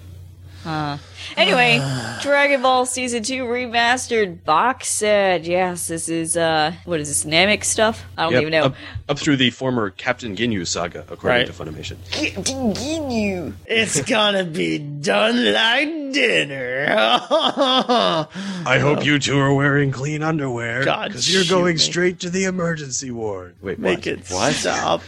[0.70, 0.98] Uh,
[1.36, 1.80] anyway,
[2.22, 5.44] Dragon Ball Season 2 remastered box set.
[5.46, 8.06] Yes, this is, uh, what is this, Namek stuff?
[8.16, 8.64] I don't Yep, even know.
[8.66, 8.76] Up,
[9.10, 11.48] up through the former Captain Ginyu saga, according Right.
[11.48, 11.96] to Funimation.
[12.12, 13.54] Captain Ginyu.
[13.66, 16.86] It's gonna be done like dinner.
[16.90, 20.80] I hope you two are wearing clean underwear.
[20.82, 21.80] Because you're going me.
[21.80, 23.56] straight to the emergency ward.
[23.62, 24.08] Wait, Make what?
[24.08, 24.54] it What?
[24.54, 25.02] stop.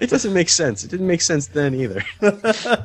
[0.00, 0.84] It doesn't make sense.
[0.84, 2.02] It didn't make sense then either.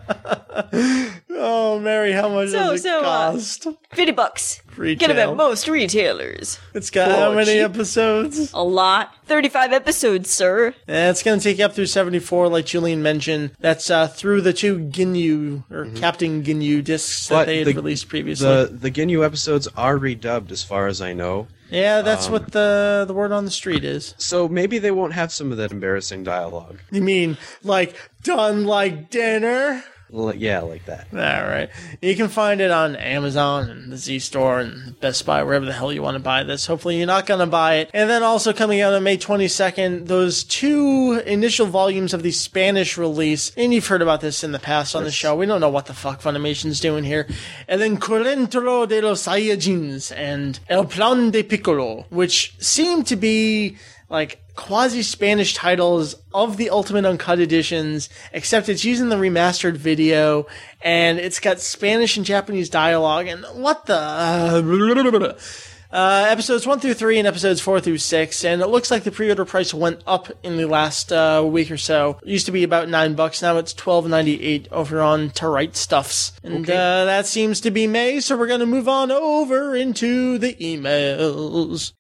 [1.42, 3.66] Oh, Meri, how much So- does it so, uh, cost?
[3.94, 4.62] 50 bucks.
[4.76, 5.08] Retail.
[5.08, 6.60] Get them at most retailers.
[6.74, 7.62] It's got how many cheap.
[7.64, 8.52] episodes?
[8.54, 9.16] A lot.
[9.26, 10.74] 35 episodes, sir.
[10.88, 13.52] Eh, it's going to take you up through 74, like Julian mentioned.
[13.60, 18.10] That's uh, through the two Ginyu, or Captain Ginyu discs that they had the- released
[18.10, 18.46] previously.
[18.48, 21.48] the the Ginyu episodes are redubbed, as far as I know.
[21.70, 24.16] Yeah, that's um, what the, the word on the street is.
[24.18, 26.80] So maybe they won't have some of that embarrassing dialogue.
[26.92, 29.84] You mean, like, done like dinner?
[30.12, 31.08] Yeah, like that.
[31.14, 31.70] All right.
[32.02, 35.74] You can find it on Amazon and the Z Store and Best Buy, wherever the
[35.74, 36.66] hell you want to buy this.
[36.66, 37.92] Hopefully, you're not going to buy it.
[37.94, 42.98] And then also coming out on May 22nd, those two initial volumes of the Spanish
[42.98, 43.52] release.
[43.56, 45.36] And you've heard about this in the past on the show.
[45.36, 47.28] We don't know what the fuck Funimation's doing here.
[47.68, 53.78] And then Correntro de los Saiyajins and El Plan de Piccolo, which seem to be
[54.10, 60.48] like quasi Spanish titles of the Ultimate Uncut editions, except it's using the remastered video
[60.82, 63.28] and it's got Spanish and Japanese dialogue.
[63.28, 63.96] And what the?
[65.92, 69.12] Uh, episodes 1 through 3 and episodes 4 through 6 and it looks like the
[69.12, 72.62] pre-order price went up in the last uh, week or so it used to be
[72.62, 77.60] about 9 bucks now it's 12.98 over on to Right Stufs and uh, that seems
[77.62, 81.94] to be may so we're going to move on over into the emails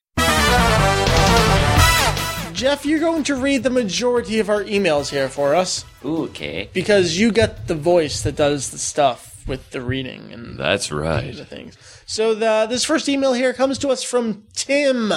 [2.60, 6.70] jeff you're going to read the majority of our emails here for us Okay.
[6.74, 11.34] because you get the voice that does the stuff with the reading and That's right.
[11.36, 11.76] the things.
[12.05, 15.12] So the this first email here comes to us from Tim.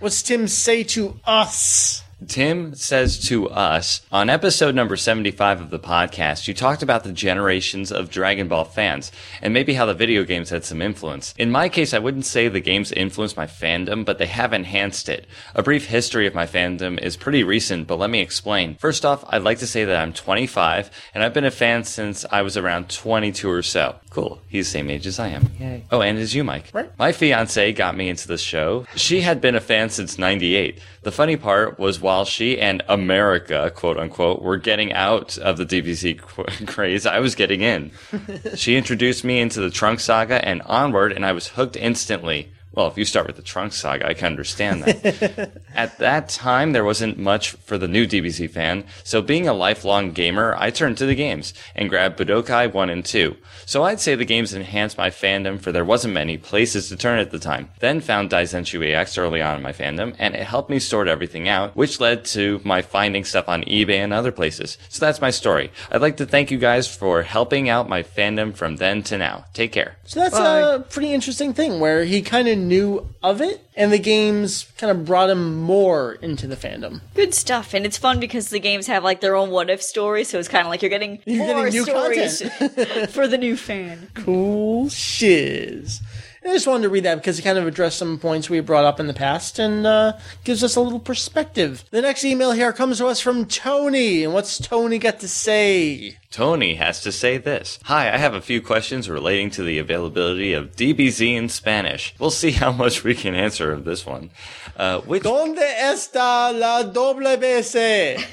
[0.00, 2.02] What's Tim say to us?
[2.26, 7.12] Tim says to us on episode number 75 of the podcast, you talked about the
[7.12, 9.12] generations of Dragon Ball fans
[9.42, 11.34] and maybe how the video games had some influence.
[11.36, 15.10] In my case, I wouldn't say the games influenced my fandom, but they have enhanced
[15.10, 15.26] it.
[15.54, 18.76] A brief history of my fandom is pretty recent, but let me explain.
[18.76, 22.24] First off, I'd like to say that I'm 25 and I've been a fan since
[22.30, 23.96] I was around 22 or so.
[24.08, 24.40] Cool.
[24.48, 25.50] He's the same age as I am.
[25.60, 25.84] Yay.
[25.90, 26.70] Oh, and as you, Mike.
[26.72, 26.90] Right.
[26.98, 28.86] My fiance got me into the show.
[28.96, 30.80] She had been a fan since 98.
[31.02, 35.66] The funny part was while she and America, quote unquote, were getting out of the
[35.66, 36.20] DBZ
[36.68, 37.90] craze, I was getting in.
[38.54, 42.52] she introduced me into the Trunk Saga and onward, and I was hooked instantly.
[42.76, 45.62] Well, if you start with the Trunk Saga, I can understand that.
[45.74, 50.12] At that time, there wasn't much for the new DBZ fan, so being a lifelong
[50.12, 53.34] gamer, I turned to the games and grabbed Budokai 1 and 2.
[53.64, 57.18] So I'd say the games enhanced my fandom for there wasn't many places to turn
[57.18, 57.70] at the time.
[57.80, 61.48] Then found Daizenshuu EX early on in my fandom, and it helped me sort everything
[61.48, 64.76] out, which led to my finding stuff on eBay and other places.
[64.90, 65.72] So that's my story.
[65.90, 69.46] I'd like to thank you guys for helping out my fandom from then to now.
[69.54, 69.96] Take care.
[70.04, 73.98] So that's a pretty interesting thing where he kind of knew of it, and the
[73.98, 77.00] games kind of brought him more into the fandom.
[77.14, 80.24] Good stuff, and it's fun because the games have like their own what if story,
[80.24, 82.40] so it's kind of like you're getting You're more getting new stories
[83.10, 84.08] for the new fan.
[84.14, 86.00] Cool shiz.
[86.46, 88.84] I just wanted to read that because it kind of addressed some points we brought
[88.84, 90.12] up in the past and uh,
[90.44, 91.84] gives us a little perspective.
[91.90, 96.18] The next email here comes to us from Tony, and what's Tony got to say?
[96.30, 97.80] Tony has to say this.
[97.84, 102.14] Hi, I have a few questions relating to the availability of DBZ in Spanish.
[102.20, 104.30] We'll see how much we can answer of this one.
[104.76, 108.24] Uh, which ¿Dónde está la doble BC?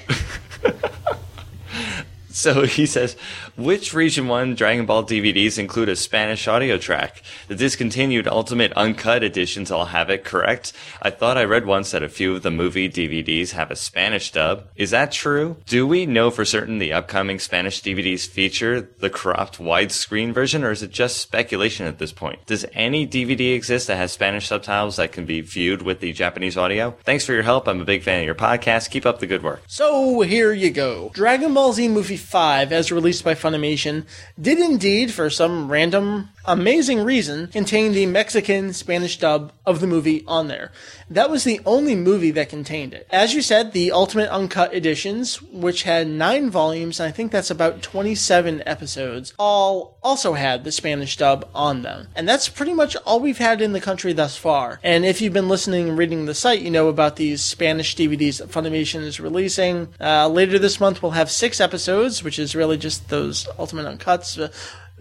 [2.34, 3.16] So he says,
[3.56, 7.22] which Region 1 Dragon Ball DVDs include a Spanish audio track?
[7.47, 10.74] The discontinued Ultimate Uncut editions all have it, correct?
[11.01, 14.32] I thought I read once that a few of the movie DVDs have a Spanish
[14.32, 14.68] dub.
[14.76, 15.58] Is that true?
[15.68, 20.72] Do we know for certain the upcoming Spanish DVDs feature the cropped widescreen version, or
[20.72, 22.45] is it just speculation at this point?
[22.47, 26.58] Does any DVD exist that has Spanish subtitles that can be viewed with the Japanese
[26.58, 26.95] audio?
[27.04, 27.68] Thanks for your help.
[27.68, 28.89] I'm a big fan of your podcast.
[28.89, 29.62] Keep up the good work.
[29.68, 31.12] So here you go.
[31.14, 34.06] Dragon Ball Z Movie 5, as released by Funimation,
[34.39, 40.24] did indeed, for some random, amazing reason, contained the Mexican Spanish dub of the movie
[40.28, 40.72] on there.
[41.10, 43.08] That was the only movie that contained it.
[43.10, 47.52] As you said, the Ultimate Uncut editions, which had nine volumes, and I think that's
[47.52, 52.08] about 27 episodes, all also had the Spanish dub on them.
[52.16, 54.80] And that's pretty much all we've had in the country thus far.
[54.84, 58.39] And if you've been listening and reading the site, you know about these Spanish DVDs
[58.39, 59.94] that Funimation is releasing.
[60.00, 64.41] Uh, later this month, we'll have six episodes, which is really just those Ultimate Uncuts.
[64.41, 64.50] Uh,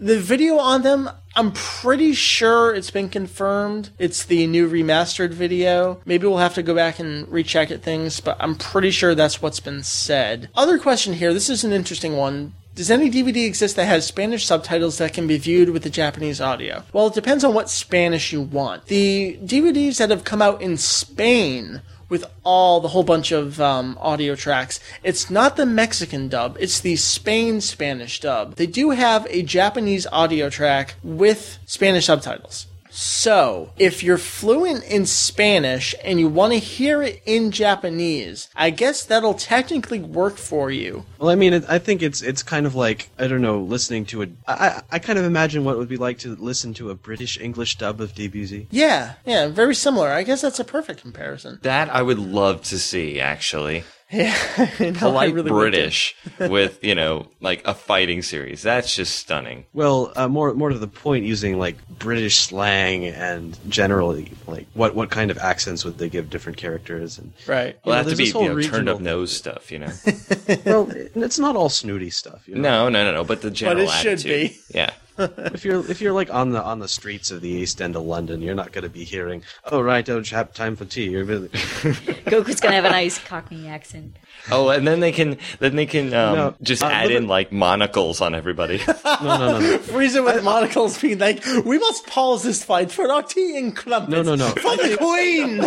[0.03, 3.91] the video on them, I'm pretty sure it's been confirmed.
[3.97, 6.01] It's the new remastered video.
[6.03, 9.41] Maybe we'll have to go back and recheck at things, but I'm pretty sure that's
[9.41, 10.49] what's been said.
[10.55, 12.53] Other question here this is an interesting one.
[12.75, 16.41] Does any DVD exist that has Spanish subtitles that can be viewed with the Japanese
[16.41, 16.83] audio?
[16.91, 18.87] Well, it depends on what Spanish you want.
[18.87, 23.97] The DVDs that have come out in Spain with all the whole bunch of um,
[24.01, 24.79] audio tracks.
[25.03, 28.55] It's not the Mexican dub, it's the Spain Spanish dub.
[28.55, 32.67] They do have a Japanese audio track with Spanish subtitles.
[32.95, 38.69] So, if you're fluent in Spanish and you want to hear it in Japanese, I
[38.69, 41.03] guess that'll technically work for you.
[41.17, 44.05] Well, I mean, it, I think it's it's kind of like I don't know, listening
[44.07, 44.27] to a.
[44.47, 46.95] I, I I kind of imagine what it would be like to listen to a
[46.95, 48.67] British English dub of DBZ.
[48.69, 50.09] Yeah, yeah, very similar.
[50.09, 51.57] I guess that's a perfect comparison.
[51.63, 53.85] That I would love to see, actually.
[54.23, 55.71] Yeah, I know, I Polite really would.
[55.71, 58.61] British with, you know, like a fighting series.
[58.61, 59.65] That's just stunning.
[59.73, 64.93] Well, uh, more more to the point, using like British slang and generally like what
[64.93, 67.75] what kind of accents would they give different characters and Right.
[67.83, 69.91] Well, know, have to be you whole know, turned up nose stuff, you know.
[70.65, 72.47] well, it's not all snooty stuff.
[72.47, 72.61] You know?
[72.61, 73.23] no, no, no, no.
[73.23, 74.51] But the general it should attitude.
[74.51, 74.59] be.
[74.75, 74.91] Yeah.
[75.17, 78.03] If you're if you're like on the on the streets of the East End of
[78.03, 81.23] London, you're not going to be hearing, "Oh right, oh chap, time for tea." You're
[81.25, 84.15] really Goku's gonna have a nice Cockney accent.
[84.51, 87.27] Oh, and then they can then they can um, No, just uh, add look in
[87.27, 88.81] like monocles on everybody.
[89.05, 89.77] no, no, no, no.
[89.79, 94.11] Frieza with monocles being like, we must pause this fight for our tea and crumpets.
[94.11, 94.49] No, no, no.
[94.49, 95.59] For the queen!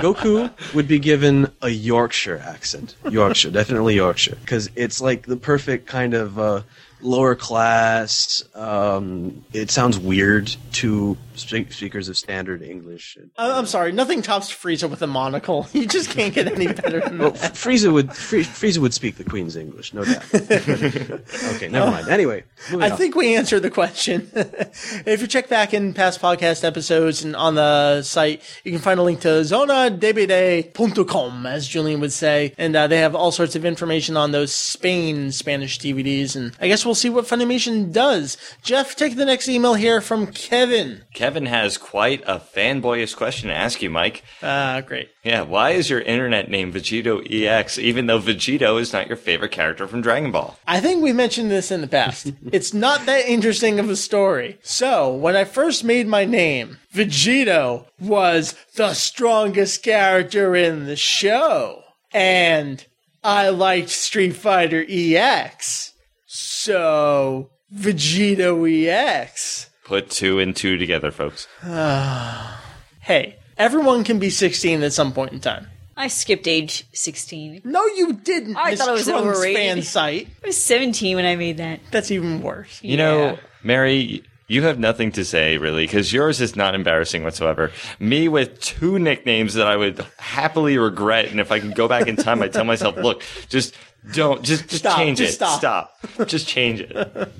[0.00, 2.96] Goku would be given a Yorkshire accent.
[3.10, 6.62] Yorkshire, definitely Yorkshire, because it's like the perfect kind of uh,
[7.02, 8.42] lower class.
[8.54, 13.18] Um, it sounds weird to spe- speakers of standard English.
[13.36, 15.66] I- I'm sorry, nothing tops Frieza with a monocle.
[15.72, 17.54] You just can't get any better than Well, that.
[17.54, 20.22] Frieza would Fri- Frieza would speak the Queen's English, no doubt.
[20.34, 22.08] okay, never mind.
[22.08, 22.96] Anyway, I on.
[22.96, 24.30] think we answered the question.
[24.34, 29.00] if you check back in past podcast episodes and on the site, you can find
[29.00, 32.52] a link to zonadbd.com, as Julian would say.
[32.58, 36.36] And uh, they have all sorts of information on those Spain Spanish DVDs.
[36.36, 38.36] And I guess we'll see what Funimation does.
[38.62, 41.02] Jeff, take the next email here from Kevin.
[41.14, 44.22] Kevin has quite a fanboyish question to ask you, Mike.
[44.42, 45.10] Ah, great.
[45.24, 49.86] Yeah, why is your internet name VegettoEX, even though Vegito is not your favorite character
[49.86, 50.58] from Dragon Ball?
[50.66, 52.32] I think we mentioned this in the past.
[52.52, 54.58] it's not that interesting of a story.
[54.62, 61.82] So, when I first made my name, Vegito was the strongest character in the show.
[62.12, 62.84] And
[63.24, 65.91] I liked Street Fighter EX.
[66.64, 69.68] So, Vegito E EX.
[69.82, 71.48] Put two and two together, folks.
[73.00, 75.66] Hey, everyone can be 16 at some point in time.
[75.96, 77.62] I skipped age 16.
[77.64, 78.56] No, you didn't.
[78.56, 79.56] I Miss thought it was Trunk's overrated.
[79.56, 80.28] fan site.
[80.44, 81.80] I was 17 when I made that.
[81.90, 82.80] That's even worse.
[82.80, 87.72] You know, Meri, you have nothing to say, really, because yours is not embarrassing whatsoever.
[87.98, 92.06] Me with two nicknames that I would happily regret, and if I can go back
[92.06, 93.74] in time, I'd tell myself, look, just
[94.14, 95.46] don't, just, just Stop, change just it.
[95.46, 95.98] stop.
[96.26, 97.32] Just change it.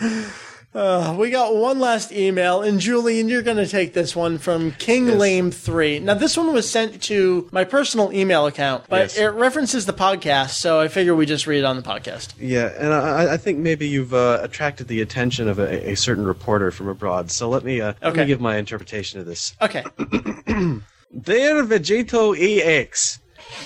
[0.74, 5.18] We got one last email, and Julian, you're going to take this one from King
[5.18, 5.98] Lame Three.
[5.98, 9.18] Now, this one was sent to my personal email account, but Yes.
[9.18, 12.32] it references the podcast, so I figure we just read it on the podcast.
[12.40, 16.24] Yeah, and I, I think maybe you've uh, attracted the attention of a, a certain
[16.24, 17.30] reporter from abroad.
[17.30, 19.54] So let me uh, let me give my interpretation of this.
[19.60, 23.18] Okay, Dear VegettoEX,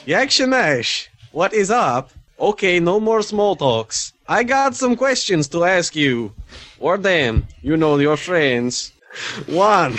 [0.07, 2.11] Yakshamash, what is up?
[2.39, 4.13] Okay, no more small talks.
[4.29, 6.35] I got some questions to ask you.
[6.79, 8.93] Or them, you know your friends.
[9.47, 9.97] One,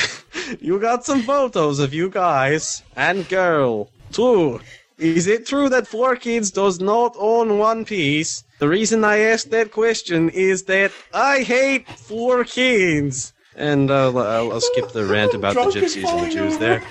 [0.61, 3.89] you got some photos of you guys and girl.
[4.11, 4.61] Two,
[4.99, 8.43] is it true that Four Kids does not own One Piece?
[8.59, 13.33] The reason I asked that question is that I hate Four Kids.
[13.55, 16.83] And uh, I'll, I'll skip the rant about the gypsies and the Jews there.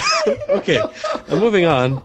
[0.48, 2.02] okay, uh, moving on.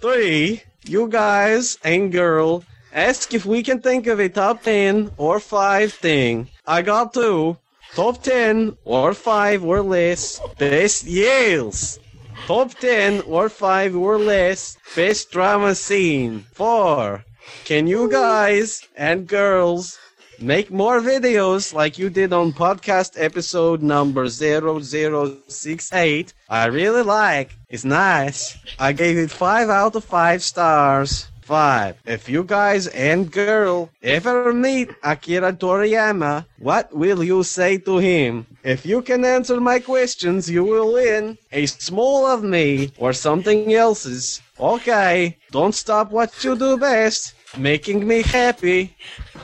[0.00, 5.40] Three, you guys and girl ask if we can think of a top 10 or
[5.40, 6.48] 5 thing.
[6.66, 7.58] I got two.
[7.94, 11.98] Top 10 or 5 or less best yells.
[12.46, 16.44] Top 10 or 5 or less best drama scene.
[16.52, 17.24] 4.
[17.64, 19.98] Can you guys and girls
[20.40, 26.32] make more videos like you did on podcast episode number 0068?
[26.48, 27.56] I really like.
[27.68, 28.56] It's nice.
[28.78, 31.28] I gave it 5 out of 5 stars.
[31.46, 32.02] 5.
[32.06, 38.46] If you guys and girl ever meet Akira Toriyama, what will you say to him?
[38.64, 43.72] If you can answer my questions, you will win a small of me or something
[43.72, 44.42] else's.
[44.58, 47.34] Okay, don't stop what you do best.
[47.56, 48.96] Making me happy.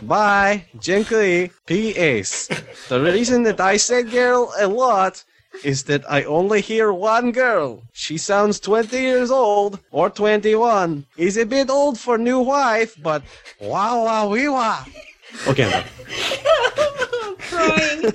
[0.03, 0.67] Bye.
[0.81, 1.51] Gently.
[1.67, 2.49] P.S.
[2.89, 5.23] The reason that I say girl a lot
[5.65, 7.83] is that I only hear one girl.
[7.93, 11.07] She sounds 20 years old or 21.
[11.17, 13.23] Is a bit old for new wife, but
[13.61, 14.85] wow wow wee wah.
[15.47, 15.85] Okay, I'm
[17.39, 18.03] crying.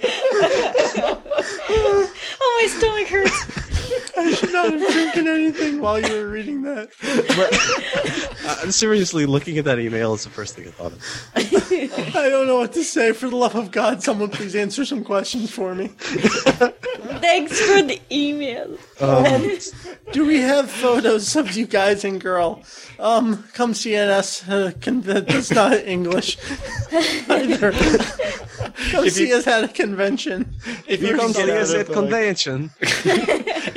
[1.70, 3.66] oh, my stomach hurts.
[4.18, 6.90] I should not have drinking anything while you were reading that.
[8.46, 12.16] Uh, seriously, looking at that email is the first thing I thought of.
[12.16, 13.12] I don't know what to say.
[13.14, 15.88] For the love of God, someone please answer some questions for me.
[15.98, 18.78] Thanks for the email.
[20.12, 22.64] Do we have photos of you guys and girl?
[23.00, 24.50] Um, come CNS.
[24.50, 26.38] Uh, con- that's not English
[27.30, 27.72] either.
[28.92, 30.56] come see us at a convention.
[30.88, 32.72] If You come can see us at of, convention.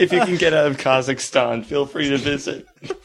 [0.01, 2.67] if you can get out of Kazakhstan, feel free to visit.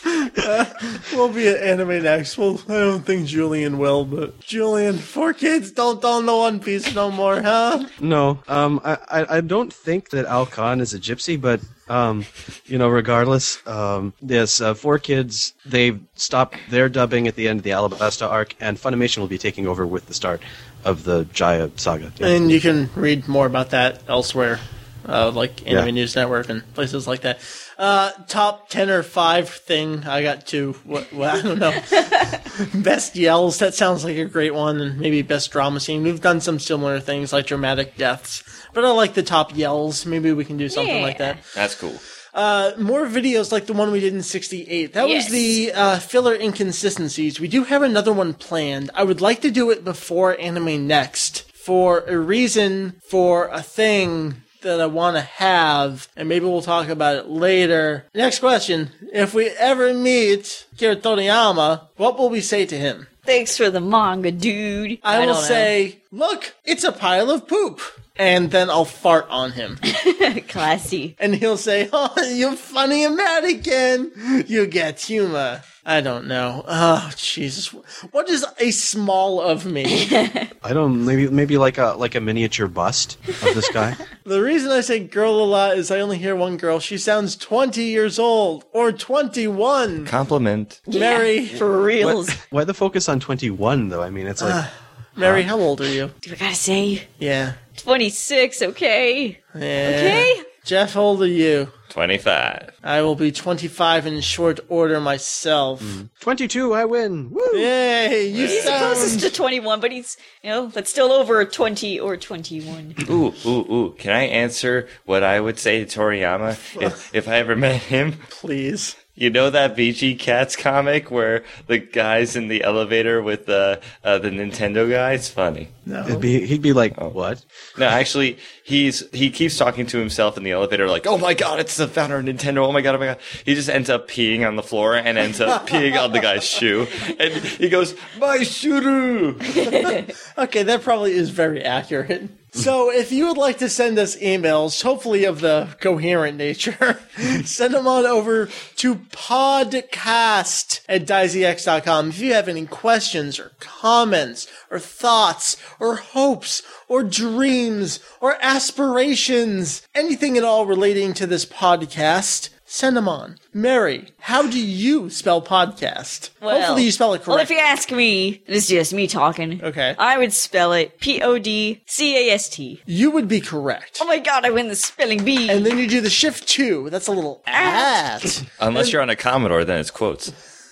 [1.13, 2.37] We'll be at Anime Next.
[2.37, 6.93] Well, I don't think Julian will, but Julian, four kids don't own the One Piece
[6.93, 7.85] no more, huh?
[7.99, 12.25] No, um, I, I, I don't think that Al Kahn is a gypsy, but um,
[12.65, 15.53] you know, regardless, um, yes, uh, four kids.
[15.65, 19.37] They've stopped their dubbing at the end of the Alabasta arc, and Funimation will be
[19.37, 20.41] taking over with the start
[20.83, 22.11] of the Jaya saga.
[22.17, 22.27] Yeah.
[22.27, 24.59] And you can read more about that elsewhere,
[25.07, 25.91] uh, like Anime Yeah.
[25.91, 27.39] News Network and places like that.
[27.77, 30.73] Uh, top 10 or 5 thing, I got two.
[30.85, 31.71] What, what I don't know.
[32.75, 34.79] best yells, that sounds like a great one.
[34.81, 36.03] And maybe best drama scene.
[36.03, 38.43] We've done some similar things like dramatic deaths.
[38.73, 40.05] But I like the top yells.
[40.05, 41.37] Maybe we can do something like that.
[41.53, 41.99] That's cool.
[42.33, 44.93] Uh, more videos like the one we did in 68.
[44.93, 45.25] That Yes.
[45.25, 47.39] was the uh, filler inconsistencies.
[47.39, 48.89] We do have another one planned.
[48.93, 54.41] I would like to do it before Anime Next for a reason, for a thing
[54.65, 58.05] that I want to have, and maybe we'll talk about it later.
[58.13, 58.89] Next question.
[59.13, 63.07] If we ever meet Akira Toriyama, what will we say to him?
[63.23, 64.99] Thanks for the manga, dude.
[65.03, 65.41] I, will don't know.
[65.41, 67.79] say, look, it's a pile of poop.
[68.17, 69.77] And then I'll fart on him.
[70.47, 71.15] classy.
[71.19, 74.45] and he'll say, "Oh, you're funny and mad again.
[74.47, 76.65] You get humor." I don't know.
[76.67, 77.67] Oh, Jesus!
[78.11, 80.07] What is a small of me?
[80.63, 83.95] I don't maybe maybe like a like a miniature bust of this guy.
[84.23, 86.79] the reason I say "girl" a lot is I only hear one girl.
[86.79, 90.07] She sounds twenty years old or twenty-one.
[90.07, 90.81] Compliment.
[90.87, 92.31] Meri, For reals.
[92.49, 94.01] Why the focus on twenty one though?
[94.01, 94.67] I mean, it's like uh,
[95.15, 96.11] Meri, how old are you?
[96.21, 97.07] Do I gotta say?
[97.19, 97.53] Yeah.
[97.77, 99.39] 26, okay?
[99.53, 99.59] yeah.
[99.59, 100.43] Okay?
[100.65, 101.71] Jeff, how old are you?
[101.89, 102.79] 25.
[102.83, 105.81] I will be twenty-five in short order myself.
[105.81, 106.09] Mm.
[106.19, 106.73] twenty two.
[106.73, 107.29] I win.
[107.29, 107.41] Woo!
[107.53, 108.27] Yay!
[108.27, 112.17] You He's the closest to 21, but he's, you know, that's still over 20 or
[112.17, 112.95] 21.
[113.09, 113.95] Ooh, ooh, ooh.
[113.97, 118.13] Can I answer what I would say to Toriyama if, if I ever met him?
[118.29, 118.95] Please.
[119.15, 124.19] You know that VG Cats comic where the guy's in the elevator with the uh,
[124.19, 125.13] the Nintendo guy?
[125.13, 125.69] It's funny.
[125.85, 126.05] No.
[126.05, 127.45] It'd be, he'd be like, what?
[127.77, 131.59] No, actually, he's he keeps talking to himself in the elevator like, "Oh my god,
[131.59, 132.67] it's the founder of Nintendo!
[132.67, 135.17] Oh my god, oh my god!" He just ends up peeing on the floor and
[135.17, 136.87] ends up peeing on the guy's shoe,
[137.17, 139.37] and he goes, "My shoe!"
[140.37, 142.29] Okay, that probably is very accurate.
[142.55, 147.01] So, if you would like to send us emails, hopefully of the coherent nature,
[147.43, 148.47] send them on over
[148.77, 152.09] to podcast at daizex.com.
[152.09, 159.85] If you have any questions or comments or thoughts or hopes or dreams or aspirations,
[159.93, 163.37] anything at all relating to this podcast, send them on.
[163.53, 166.31] Meri, how do you spell podcast?
[166.41, 167.31] Well, Hopefully you spell it correctly.
[167.33, 169.63] Well, if you ask me, this is just me talking.
[169.63, 169.95] Okay.
[169.97, 172.81] I would spell it P O D C A S T.
[172.85, 173.99] you would be correct.
[174.01, 175.49] Oh my god, I win the spelling bee.
[175.49, 176.89] And then you do the shift two.
[176.89, 178.15] That's a little ah.
[178.15, 178.43] at.
[178.59, 180.29] Unless you're on a Commodore, then it's quotes.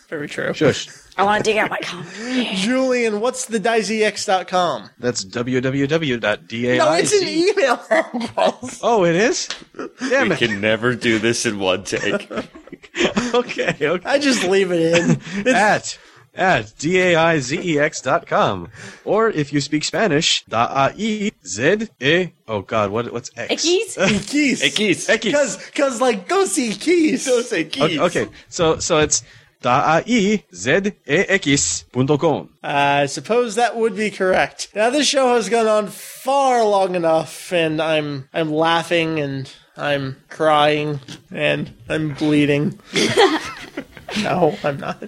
[0.10, 0.54] Very true.
[0.54, 0.90] Shush.
[1.18, 2.10] I want to dig out my comment.
[2.56, 4.90] Julian, what's the daizex.com?
[5.00, 6.78] That's www.daiz.
[6.78, 8.80] No, it's an email address.
[8.82, 9.48] Oh, it is?
[10.10, 10.40] Damn We it.
[10.40, 12.30] can never do this in one take.
[13.34, 14.08] Okay, okay.
[14.08, 15.48] I just leave it in.
[15.56, 15.98] at
[16.36, 18.68] at d-a-i-z-e-x dot com
[19.04, 24.28] or if you speak spanish da e z e oh god what what's x Ickies?
[24.30, 24.62] Keys.
[24.62, 25.08] Hey, Keith.
[25.32, 27.26] Because, cause like, go see Keys.
[27.26, 27.98] Go say Keys.
[27.98, 29.24] okay, okay so so it's
[29.64, 30.04] da
[30.54, 34.70] z x punto com I suppose that would be correct.
[34.76, 40.18] Now this show has gone on far long enough, and I'm I'm laughing and I'm
[40.30, 41.00] crying
[41.32, 42.80] and I'm bleeding.
[44.24, 45.02] no, I'm not.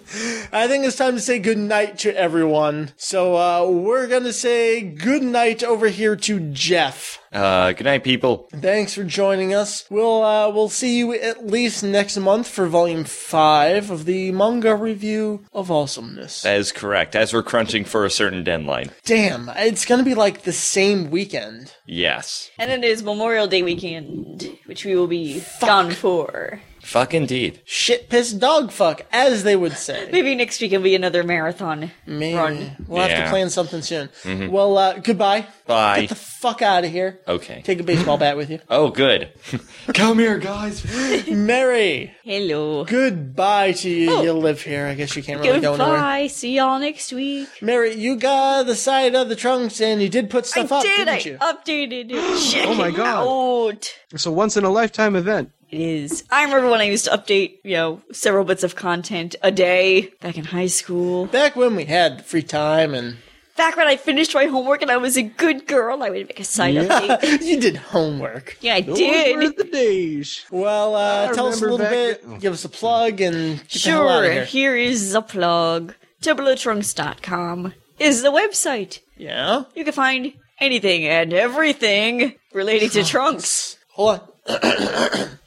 [0.51, 2.91] I think it's time to say good night to everyone.
[2.97, 7.19] So uh, we're gonna say good night over here to Jeff.
[7.31, 8.47] Uh, good night, people.
[8.53, 9.85] Thanks for joining us.
[9.89, 14.75] We'll uh, we'll see you at least next month for volume five of the manga
[14.75, 16.43] review of awesomeness.
[16.43, 18.91] That is correct, as we're crunching for a certain deadline.
[19.03, 21.73] Damn, it's gonna be like the same weekend.
[21.85, 22.49] Yes.
[22.57, 26.61] and it is Memorial Day weekend, which we will be gone for.
[26.85, 27.61] Fuck indeed.
[27.65, 30.07] Shit piss dog fuck, as they would say.
[30.11, 32.37] Maybe next week will be another marathon Maybe.
[32.37, 32.75] run.
[32.87, 34.09] We'll have to plan something soon.
[34.51, 35.47] Well, uh, goodbye.
[35.65, 36.01] Bye.
[36.01, 37.19] Get the fuck out of here.
[37.27, 37.63] Okay.
[37.63, 38.59] Take a baseball bat with you.
[38.69, 39.29] Oh, good.
[39.95, 40.83] Come here, guys.
[41.27, 42.83] Meri, Hello.
[42.85, 44.11] goodbye to you.
[44.11, 44.21] Oh.
[44.23, 44.85] You live here.
[44.85, 45.87] I guess you can't really go anywhere.
[45.97, 46.27] Goodbye.
[46.27, 47.49] See y'all next week.
[47.61, 50.83] Meri, you got the side of the trunks and you did put stuff I up,
[50.83, 51.07] did.
[51.07, 51.37] I didn't you?
[51.39, 52.51] updated it.
[52.51, 53.27] Check Oh my God.
[53.73, 53.93] out.
[54.11, 56.23] it's a once in a lifetime event It is.
[56.31, 60.11] I remember when I used to update, you know, several bits of content a day
[60.21, 61.25] back in high school.
[61.25, 63.17] Back when we had free time and
[63.57, 66.41] Back when I finished my homework and I was a good girl, I would make
[66.41, 67.41] a side update.
[67.45, 68.57] you did homework.
[68.59, 69.05] Yeah, I Those were
[69.41, 69.55] did.
[69.57, 73.57] the days Well, uh, tell us a little back- bit, give us a plug, and
[73.69, 74.45] get the hell out of Sure, here.
[74.45, 75.95] here is the plug.
[76.21, 78.99] TempleOTrunks.com is the website.
[79.15, 79.63] Yeah?
[79.73, 83.77] You can find anything and everything relating to trunks.
[83.93, 85.29] Hold on.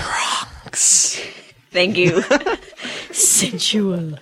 [0.00, 1.20] Trunks.
[1.70, 2.22] Thank you.
[3.12, 4.18] Sensual.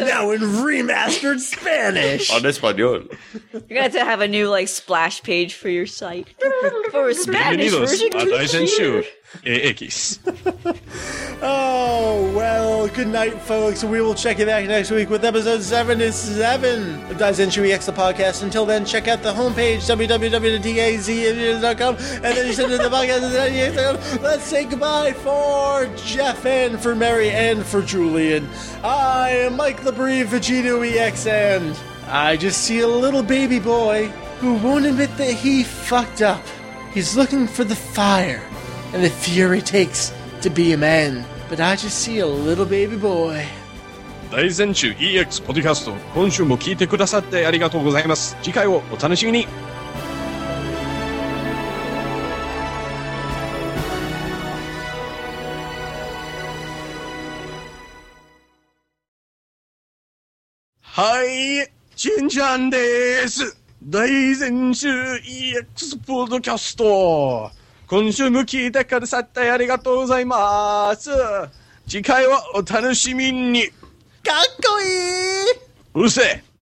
[0.00, 2.30] Now in remastered Spanish.
[2.40, 3.08] En español.
[3.52, 6.28] You're gonna have to have a new like splash page for your site
[6.90, 8.10] for a Spanish version.
[9.44, 10.18] EX.
[11.42, 13.82] Oh, well, good night, folks.
[13.82, 18.42] We will check you back next week with episode 77 of Daizenshuu EX, the podcast.
[18.42, 24.20] Until then, check out the homepage, www.daz.com, and then you send it to the podcast.
[24.22, 28.46] Let's say goodbye for Jeff and for Meri and for Julian.
[28.84, 31.74] I am Mike LaBrie, Vegito EX, and
[32.06, 34.08] I just see a little baby boy
[34.40, 36.44] who won't admit that he fucked up.
[36.92, 38.42] He's looking for the fire
[38.92, 40.12] and the fury it takes
[40.42, 41.24] to be a man.
[41.48, 43.44] But I just see a little baby boy.
[44.30, 49.48] 大全集 EX ポッドキャスト今週も聞いてくださってありがとうございます次回をお楽しみに
[60.80, 67.50] はいちんちゃんです大全集 EX ポッドキャスト
[67.90, 71.10] 今週も聞いてくださってありがとうございます。
[71.88, 73.66] 次回はお楽しみに。
[73.66, 73.74] かっ
[74.64, 74.88] こいい。
[75.94, 76.49] うるせえ